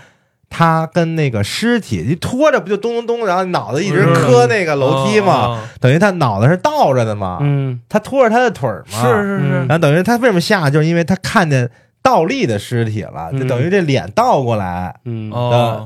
[0.49, 5.33] 他跟那个尸体一拖着，不就咚咚咚，然后脑子一直磕那个楼梯吗？
[5.33, 5.69] 啊？
[5.79, 7.79] 等于他脑袋是倒着的嘛，嗯。
[7.87, 9.43] 他拖着他的腿儿嘛，是是是。
[9.43, 9.67] 嗯。
[9.67, 11.69] 然后等于他为什么下，就是因为他看见
[12.01, 15.31] 倒立的尸体了，就嗯等于这脸倒过来嗯。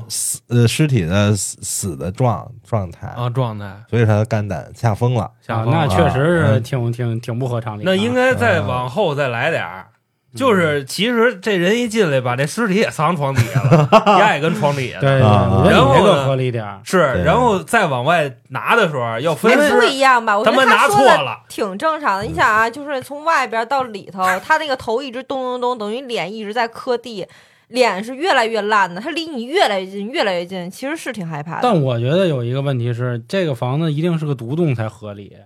[0.08, 3.70] 死呃尸体的死死的状状态，啊，状态。
[3.90, 5.24] 所以他的肝胆吓疯了。
[5.24, 6.62] 啊，下风了那确实是嗯。
[6.62, 7.84] 挺挺挺不合常理啊。
[7.84, 9.86] 那应该再往后再来点儿。
[10.34, 16.80] 就是其实这人一进来，把这尸体也藏床底下了， 丫也跟床底下对，然后呢合理点儿。
[16.84, 20.36] 是，然后再往外拿的时候要分哎，不尸，一样吧？
[20.36, 21.40] 我觉得他妈拿说的错了。
[21.48, 22.24] 挺正常的。
[22.24, 27.26] 你想啊，就是从外边到里头， 他那个头一直咚咚咚，等于脸一直在磕地，
[27.68, 31.60] 脸是越来越烂的，他离你越来越近，越来越近，其实是挺害怕的。
[31.62, 35.36] 但我觉得有一个问题是，这个房子一定是个独栋才合理。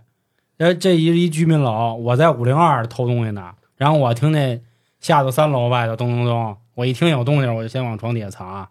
[0.59, 4.61] 呃，这一一居民楼，我在五零二偷东西呢，然后我听见
[5.01, 8.69] 下到三楼外头咚咚咚，我一听有动静，我就先往床底下藏。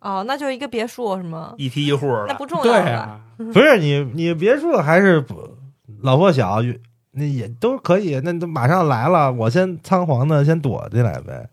[0.00, 1.54] 哦，那就是一个别墅是吗？
[1.58, 2.26] 一梯一户了。
[2.28, 2.90] 那不重对要对？
[2.92, 3.20] 啊，
[3.52, 5.56] 不是你你别墅还是不
[6.02, 6.60] 老破小，
[7.12, 8.20] 那也都可以。
[8.22, 11.48] 那都马上来了，我先仓皇的先躲进来呗，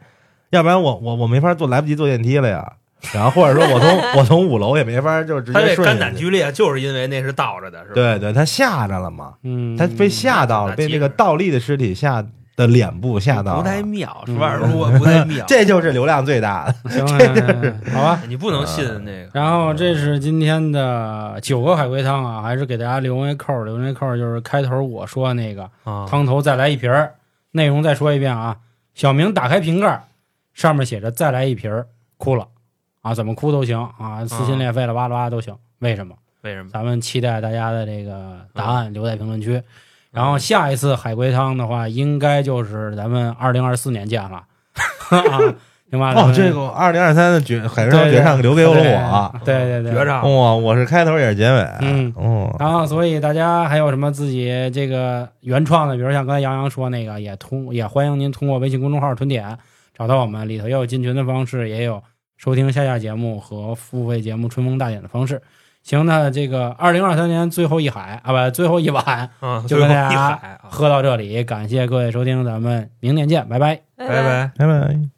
[0.52, 2.74] 要不然我我我没法坐，来不及坐电梯了呀。
[3.14, 7.94] 然后或者说我从 我从五楼也没法就直他这接顺进去肝胆俱裂，就是因为那是倒着的，是吧？
[7.96, 14.54] 对对，他吓着了嘛，嗯，他被吓到了，被那个倒立的尸体吓的脸部吓到不太，妙，是吧？
[14.56, 15.46] 如果不太妙。
[15.48, 16.90] 这就是流量最大的。
[16.90, 18.22] 行， 哎好吧。
[18.28, 19.30] 你不能信那个。
[19.34, 27.16] 然后这是今天的九个海龟汤啊，还是给大家留一扣儿，留那扣儿就是开头我说那个啊，汤头再来一瓶儿，
[27.52, 28.58] 内容再说一遍啊。
[28.94, 30.08] 小明打开瓶盖，
[30.54, 31.88] 上面写着再来一瓶儿，
[32.18, 32.48] 哭了
[33.02, 35.54] 啊，怎么哭都行啊，撕心裂肺了哇啦哇啦都行。
[35.80, 36.16] 为什么？
[36.42, 36.70] 为什么？
[36.72, 39.62] 咱们期待大家的这个答案留在评论区。
[40.16, 44.44] 然后下一次海龟汤的话，应该就是咱们二零二四年见了，
[45.10, 45.40] 啊，
[45.92, 46.14] 行吧？
[46.14, 49.40] 咱哦，这个二零二三的绝海上对对绝唱留给了我。
[49.46, 51.68] 对对对，绝唱哇，我是开头也是结尾。
[51.82, 59.58] 嗯哦，然后，所以大家还有什么自己这个原创的，比如像刚才杨洋说那个，也通也欢迎您通过微信公众号“屯点”
[59.94, 62.02] 找到我们，里头也有进群的方式，也有
[62.38, 65.42] 收听下下节目和付费节目《春风大典》的方式。
[65.86, 73.80] 行，那这个二零二三年最后一海啊，不，最后一晚嗯，就最后一跟大家喝到这里，感谢各位收听，咱们明年见，拜拜。
[73.96, 74.52] 拜拜拜。
[74.58, 75.15] 拜拜。